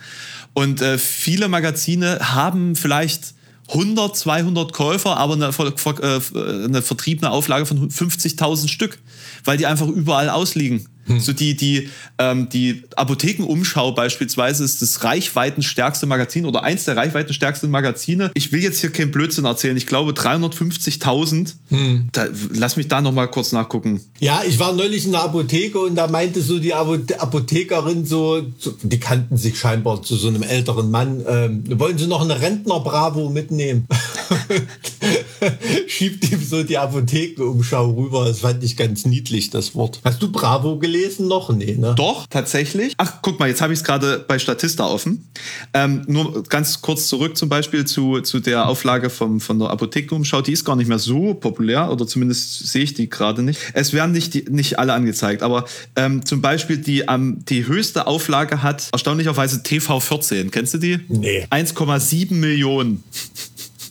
[0.54, 3.34] Und äh, viele Magazine haben vielleicht
[3.68, 8.98] 100, 200 Käufer, aber eine, äh, eine vertriebene Auflage von 50.000 Stück,
[9.44, 10.86] weil die einfach überall ausliegen.
[11.06, 11.20] Hm.
[11.20, 11.88] So die, die,
[12.18, 18.30] ähm, die Apothekenumschau beispielsweise ist das reichweitenstärkste Magazin oder eins der reichweitenstärksten Magazine.
[18.34, 19.76] Ich will jetzt hier keinen Blödsinn erzählen.
[19.76, 21.54] Ich glaube 350.000.
[21.68, 22.08] Hm.
[22.52, 24.00] lass mich da noch mal kurz nachgucken.
[24.20, 28.42] Ja, ich war neulich in der Apotheke und da meinte so die Apothekerin so,
[28.82, 31.24] die kannten sich scheinbar zu so einem älteren Mann.
[31.26, 33.86] Ähm, wollen Sie noch eine Rentner Bravo mitnehmen?
[35.86, 38.26] Schiebt ihm so die Apothekenumschau rüber.
[38.26, 40.00] Das fand ich ganz niedlich, das Wort.
[40.04, 41.01] Hast du Bravo gelesen?
[41.02, 41.50] Gelesen noch?
[41.50, 41.94] Nee, ne?
[41.96, 42.94] Doch, tatsächlich.
[42.96, 45.28] Ach, guck mal, jetzt habe ich es gerade bei Statista offen.
[45.74, 50.42] Ähm, nur ganz kurz zurück zum Beispiel zu, zu der Auflage vom, von der Apothekenumschau.
[50.42, 53.60] Die ist gar nicht mehr so populär oder zumindest sehe ich die gerade nicht.
[53.74, 55.64] Es werden nicht, die, nicht alle angezeigt, aber
[55.96, 60.50] ähm, zum Beispiel die, ähm, die höchste Auflage hat erstaunlicherweise TV14.
[60.50, 61.00] Kennst du die?
[61.08, 61.46] Nee.
[61.50, 63.02] 1,7 Millionen.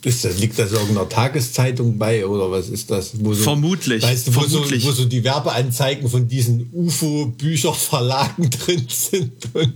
[0.04, 3.12] Ist das, liegt das irgendeiner Tageszeitung bei oder was ist das?
[3.12, 4.02] So, vermutlich.
[4.02, 4.84] Weißt du, wo, vermutlich.
[4.84, 9.74] So, wo so die Werbeanzeigen von diesen UFO-Bücherverlagen drin sind und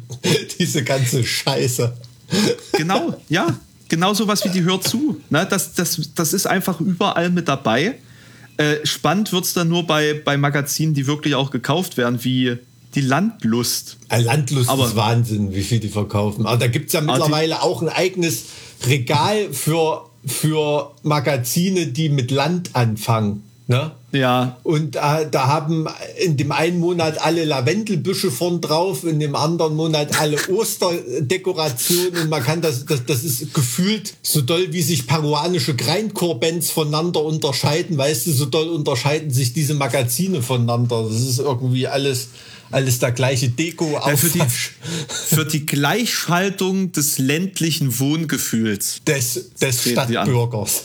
[0.59, 1.95] diese ganze Scheiße.
[2.73, 3.59] Genau, ja.
[3.87, 5.21] Genau sowas wie die Hört zu.
[5.29, 7.99] Ne, das, das, das ist einfach überall mit dabei.
[8.57, 12.57] Äh, spannend wird es dann nur bei, bei Magazinen, die wirklich auch gekauft werden, wie
[12.95, 13.97] die Landlust.
[14.09, 16.45] Ein Landlust Aber, ist Wahnsinn, wie viel die verkaufen.
[16.45, 18.45] Aber da gibt es ja mittlerweile auch ein eigenes
[18.87, 23.43] Regal für für Magazine, die mit Land anfangen.
[23.67, 23.91] Ne?
[24.15, 24.57] Ja.
[24.63, 25.87] Und äh, da haben
[26.23, 32.29] in dem einen Monat alle Lavendelbüsche vorn drauf, in dem anderen Monat alle Osterdekorationen und
[32.29, 37.97] man kann das, das, das ist gefühlt so doll, wie sich peruanische Grindcore-Bands voneinander unterscheiden,
[37.97, 41.07] weißt du, so doll unterscheiden sich diese Magazine voneinander.
[41.09, 42.29] Das ist irgendwie alles,
[42.71, 44.41] alles der gleiche deko ja, für, die,
[45.07, 49.01] für die Gleichschaltung des ländlichen Wohngefühls.
[49.05, 50.83] Des, des Stadtbürgers.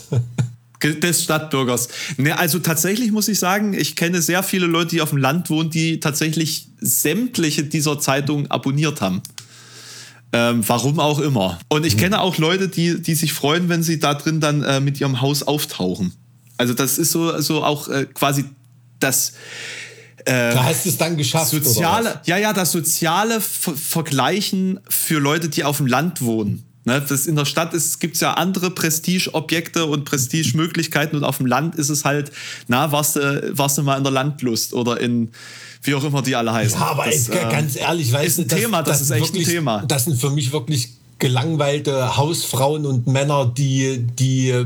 [0.81, 1.89] Des Stadtbürgers.
[2.17, 5.49] Ne, also tatsächlich muss ich sagen, ich kenne sehr viele Leute, die auf dem Land
[5.49, 9.21] wohnen, die tatsächlich sämtliche dieser Zeitungen abonniert haben.
[10.33, 11.59] Ähm, warum auch immer.
[11.67, 11.99] Und ich mhm.
[11.99, 15.21] kenne auch Leute, die, die sich freuen, wenn sie da drin dann äh, mit ihrem
[15.21, 16.13] Haus auftauchen.
[16.57, 18.45] Also das ist so, so auch äh, quasi
[18.99, 19.33] das
[20.25, 21.51] äh, da hast du es dann geschafft.
[21.51, 26.63] Soziale, ja, ja, das soziale Ver Vergleichen für Leute, die auf dem Land wohnen.
[26.83, 31.45] Ne, das in der Stadt gibt es ja andere Prestigeobjekte und Prestigemöglichkeiten und auf dem
[31.45, 32.31] Land ist es halt,
[32.67, 35.29] na, warst du, warst du mal in der Landlust oder in,
[35.83, 36.79] wie auch immer die alle heißen.
[36.79, 39.27] Ja, aber das, äh, ganz ehrlich, weißt ist ein du, Thema, das, das, ist echt
[39.27, 39.83] wirklich, ein Thema.
[39.87, 44.65] Das sind für mich wirklich gelangweilte Hausfrauen und Männer, die, die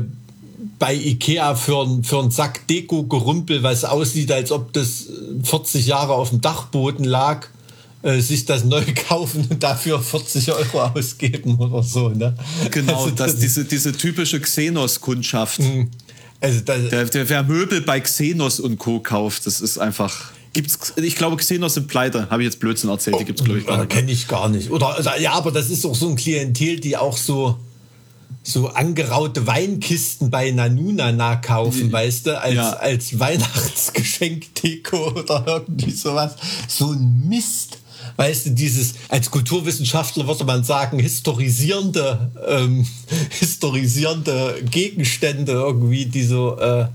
[0.78, 5.04] bei Ikea für, für einen Sack Deko-Gerümpel, was aussieht, als ob das
[5.42, 7.48] 40 Jahre auf dem Dachboden lag,
[8.06, 12.08] äh, sich das neu kaufen und dafür 40 Euro ausgeben oder so.
[12.08, 12.36] Ne?
[12.70, 15.58] Genau, also das, das diese, diese typische Xenos-Kundschaft.
[15.58, 15.90] Mhm.
[16.40, 19.00] Also der, der, wer Möbel bei Xenos und Co.
[19.00, 20.30] kauft, das ist einfach.
[20.52, 22.30] Gibt's, ich glaube, Xenos sind pleite.
[22.30, 23.18] Habe ich jetzt Blödsinn erzählt.
[23.18, 23.90] Die gibt es, glaube ich, gar nicht.
[23.90, 24.70] Kenne ich gar nicht.
[24.70, 27.58] Oder, also, ja, aber das ist auch so ein Klientel, die auch so
[28.44, 32.70] so angeraute Weinkisten bei Nanuna nachkaufen, weißt du, als, ja.
[32.74, 36.36] als Weihnachtsgeschenk-Deko oder irgendwie sowas.
[36.68, 37.78] So ein Mist.
[38.16, 42.86] Weißt du, dieses, als Kulturwissenschaftler würde man sagen, historisierende, ähm,
[43.30, 46.86] historisierende Gegenstände irgendwie, die so, äh,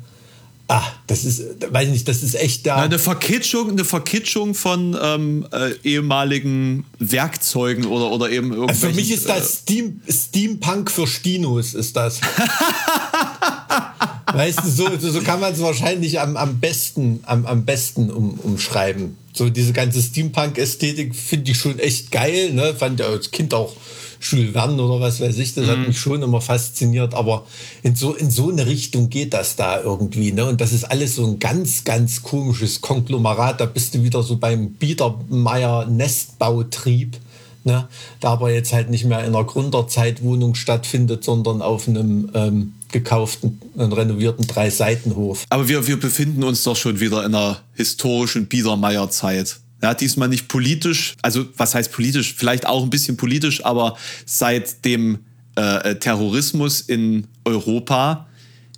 [0.74, 2.78] Ah, das ist, weiß nicht, das ist echt da.
[2.78, 8.90] eine Verkitschung, eine Verkitschung von ähm, äh, ehemaligen Werkzeugen oder, oder eben irgendwelchen.
[8.90, 12.22] Für mich ist das äh, Steam, Steampunk für Stinos, ist das.
[14.34, 18.40] weißt du, so, so kann man es wahrscheinlich am, am besten, am, am besten um,
[18.40, 19.18] umschreiben.
[19.34, 22.74] So diese ganze Steampunk-Ästhetik finde ich schon echt geil, ne?
[22.76, 23.76] Fand ja als Kind auch
[24.22, 25.70] Jules Verne oder was weiß ich, das mhm.
[25.70, 27.46] hat mich schon immer fasziniert, aber
[27.82, 30.46] in so, in so eine Richtung geht das da irgendwie, ne?
[30.46, 34.38] Und das ist alles so ein ganz, ganz komisches Konglomerat, da bist du wieder so
[34.38, 37.18] beim Biedermeier Nestbautrieb,
[37.64, 37.88] ne?
[38.20, 43.60] Da aber jetzt halt nicht mehr in einer Gründerzeitwohnung stattfindet, sondern auf einem, ähm, gekauften
[43.76, 45.46] und renovierten Drei-Seitenhof.
[45.50, 49.60] Aber wir, wir befinden uns doch schon wieder in einer historischen Biedermeier-Zeit.
[49.82, 52.36] Ja, diesmal nicht politisch, also was heißt politisch?
[52.38, 55.20] Vielleicht auch ein bisschen politisch, aber seit dem
[55.56, 58.28] äh, Terrorismus in Europa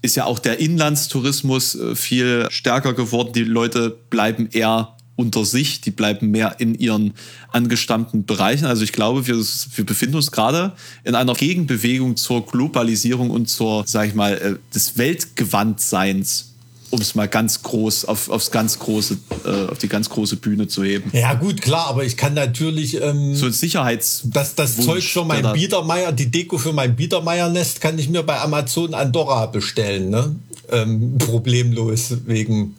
[0.01, 3.34] ist ja auch der Inlandstourismus äh, viel stärker geworden.
[3.34, 7.14] Die Leute bleiben eher unter sich, die bleiben mehr in ihren
[7.51, 8.66] angestammten Bereichen.
[8.66, 13.84] Also ich glaube, wir, wir befinden uns gerade in einer Gegenbewegung zur Globalisierung und zur,
[13.86, 16.53] sag ich mal, äh, des Weltgewandtseins
[16.93, 20.68] um es mal ganz groß auf, aufs ganz große, äh, auf die ganz große Bühne
[20.68, 21.09] zu heben.
[21.11, 23.01] Ja, gut, klar, aber ich kann natürlich.
[23.01, 24.22] Ähm, so ein Sicherheits.
[24.26, 28.39] Das, das Zeug für mein Biedermeier, die Deko für mein Biedermeier-Nest kann ich mir bei
[28.39, 30.36] Amazon Andorra bestellen, ne?
[30.72, 32.76] Ähm, problemlos wegen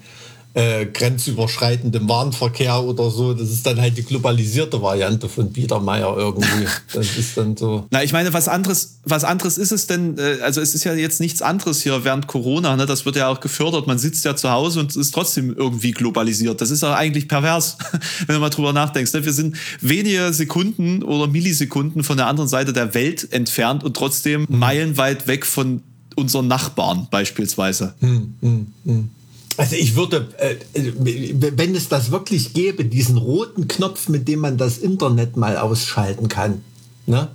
[0.55, 3.35] äh, grenzüberschreitendem Warenverkehr oder so.
[3.35, 6.45] Das ist dann halt die globalisierte Variante von Biedermeier irgendwie.
[6.93, 7.87] Das ist dann so.
[7.91, 10.95] Na, ich meine, was anderes, was anderes ist es denn, äh, also es ist ja
[10.95, 12.87] jetzt nichts anderes hier während Corona, ne?
[12.87, 13.89] Das wird ja auch gefördert.
[13.89, 16.61] Man sitzt ja zu Hause und ist trotzdem irgendwie globalisiert.
[16.61, 17.79] Das ist ja eigentlich pervers,
[18.27, 19.13] wenn du mal drüber nachdenkst.
[19.13, 19.25] Ne?
[19.25, 24.47] Wir sind wenige Sekunden oder Millisekunden von der anderen Seite der Welt entfernt und trotzdem
[24.47, 24.59] hm.
[24.59, 25.83] meilenweit weg von
[26.15, 27.95] unseren Nachbarn beispielsweise.
[28.01, 29.11] Hm, hm, hm.
[29.57, 34.59] Also ich würde, äh, wenn es das wirklich gäbe, diesen roten Knopf, mit dem man
[34.59, 36.63] das Internet mal ausschalten kann,
[37.07, 37.29] ne?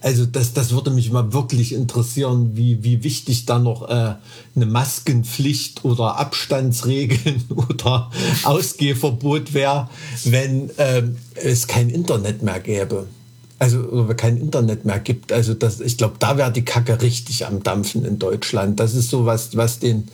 [0.00, 4.14] Also das, das würde mich mal wirklich interessieren, wie, wie wichtig da noch äh,
[4.54, 8.10] eine Maskenpflicht oder Abstandsregeln oder
[8.44, 9.88] Ausgehverbot wäre,
[10.24, 11.02] wenn äh,
[11.34, 13.08] es kein Internet mehr gäbe.
[13.58, 15.32] Also oder kein Internet mehr gibt.
[15.32, 18.78] Also das, ich glaube, da wäre die Kacke richtig am Dampfen in Deutschland.
[18.78, 20.06] Das ist so was, was den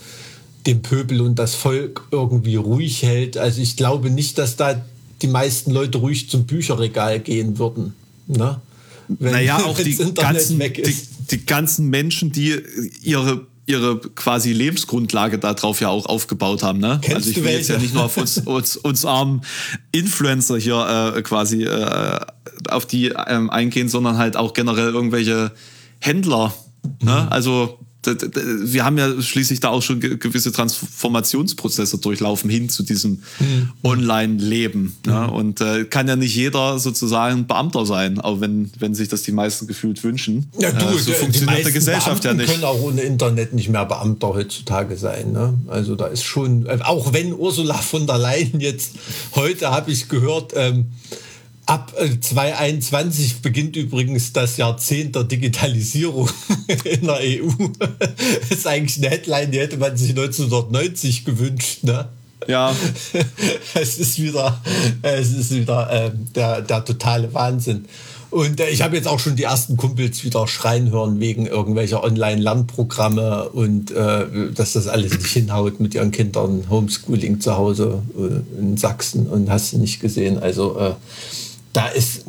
[0.67, 3.37] den Pöbel und das Volk irgendwie ruhig hält.
[3.37, 4.83] Also ich glaube nicht, dass da
[5.23, 7.95] die meisten Leute ruhig zum Bücherregal gehen würden.
[8.27, 8.61] Ne?
[9.09, 10.97] Wenn, naja, auch die ganzen, die,
[11.31, 12.61] die ganzen Menschen, die
[13.03, 16.81] ihre ihre quasi Lebensgrundlage darauf ja auch aufgebaut haben.
[16.81, 16.99] Ne?
[17.01, 19.41] Kennst also ich will jetzt ja nicht nur auf uns, uns, uns armen
[19.91, 22.21] Influencer hier äh, quasi äh,
[22.69, 25.53] auf die ähm, eingehen, sondern halt auch generell irgendwelche
[25.99, 26.53] Händler.
[27.03, 27.23] Ne?
[27.23, 27.29] Mhm.
[27.31, 33.71] Also wir haben ja schließlich da auch schon gewisse Transformationsprozesse durchlaufen hin zu diesem mhm.
[33.83, 34.97] Online-Leben.
[35.05, 35.13] Mhm.
[35.13, 39.23] Ja, und äh, kann ja nicht jeder sozusagen Beamter sein, auch wenn, wenn sich das
[39.23, 40.51] die meisten gefühlt wünschen.
[40.59, 42.53] Ja, du, äh, so die, funktioniert die der Gesellschaft Beamten ja nicht.
[42.53, 45.33] können auch ohne Internet nicht mehr Beamter heutzutage sein.
[45.33, 45.55] Ne?
[45.69, 48.93] Also da ist schon, äh, auch wenn Ursula von der Leyen jetzt
[49.35, 50.87] heute habe ich gehört, ähm,
[51.67, 56.29] Ab 2021 äh, beginnt übrigens das Jahrzehnt der Digitalisierung
[56.85, 57.51] in der EU.
[57.79, 61.85] Das ist eigentlich eine Headline, die hätte man sich 1990 gewünscht.
[61.85, 62.09] Ne?
[62.47, 62.75] Ja.
[63.75, 64.61] Es ist wieder,
[65.03, 67.87] es ist wieder äh, der, der totale Wahnsinn.
[68.31, 72.03] Und äh, ich habe jetzt auch schon die ersten Kumpels wieder schreien hören wegen irgendwelcher
[72.03, 76.65] Online-Lernprogramme und äh, dass das alles nicht hinhaut mit ihren Kindern.
[76.69, 80.39] Homeschooling zu Hause äh, in Sachsen und hast du nicht gesehen.
[80.39, 80.95] Also äh,
[81.75, 82.25] da ist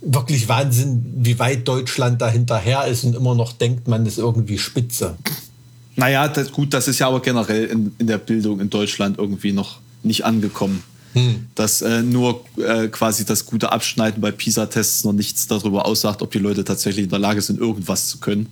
[0.00, 4.58] wirklich Wahnsinn, wie weit Deutschland da hinterher ist und immer noch denkt, man ist irgendwie
[4.58, 5.16] spitze.
[5.96, 9.52] Naja, das, gut, das ist ja aber generell in, in der Bildung in Deutschland irgendwie
[9.52, 10.82] noch nicht angekommen.
[11.14, 11.46] Hm.
[11.54, 16.32] Dass äh, nur äh, quasi das gute Abschneiden bei PISA-Tests noch nichts darüber aussagt, ob
[16.32, 18.48] die Leute tatsächlich in der Lage sind, irgendwas zu können.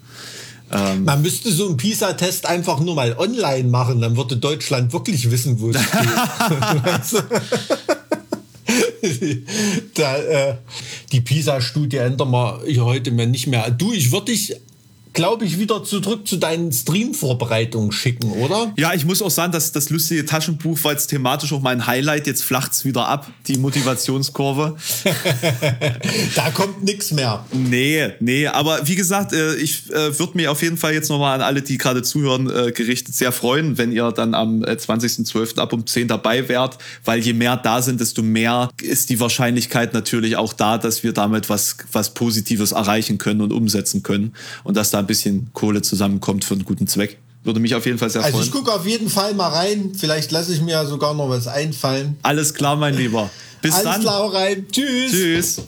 [0.70, 5.28] Ähm Man müsste so einen PISA-Test einfach nur mal online machen, dann würde Deutschland wirklich
[5.30, 7.24] wissen, wo es steht.
[9.94, 10.54] da, äh,
[11.12, 13.70] die PISA-Studie ändern wir heute mir nicht mehr.
[13.70, 14.54] Du, ich würde dich
[15.12, 18.72] glaube ich, wieder zurück zu deinen Stream-Vorbereitungen schicken, oder?
[18.76, 22.26] Ja, ich muss auch sagen, dass das lustige Taschenbuch war jetzt thematisch auch mein Highlight.
[22.26, 24.76] Jetzt flacht es wieder ab, die Motivationskurve.
[26.34, 27.44] da kommt nichts mehr.
[27.52, 31.34] Nee, nee, aber wie gesagt, äh, ich äh, würde mir auf jeden Fall jetzt nochmal
[31.34, 35.58] an alle, die gerade zuhören, äh, gerichtet sehr freuen, wenn ihr dann am 20.12.
[35.58, 39.92] ab um 10 dabei wärt, weil je mehr da sind, desto mehr ist die Wahrscheinlichkeit
[39.92, 44.34] natürlich auch da, dass wir damit was, was Positives erreichen können und umsetzen können
[44.64, 47.18] und dass da ein bisschen Kohle zusammenkommt für einen guten Zweck.
[47.44, 48.48] Würde mich auf jeden Fall sehr also freuen.
[48.48, 49.92] Also ich gucke auf jeden Fall mal rein.
[49.96, 52.16] Vielleicht lasse ich mir ja sogar noch was einfallen.
[52.22, 53.30] Alles klar, mein Lieber.
[53.60, 53.92] Bis Alles dann.
[53.94, 54.66] Alles klar rein.
[54.70, 55.10] Tschüss.
[55.10, 55.62] Tschüss.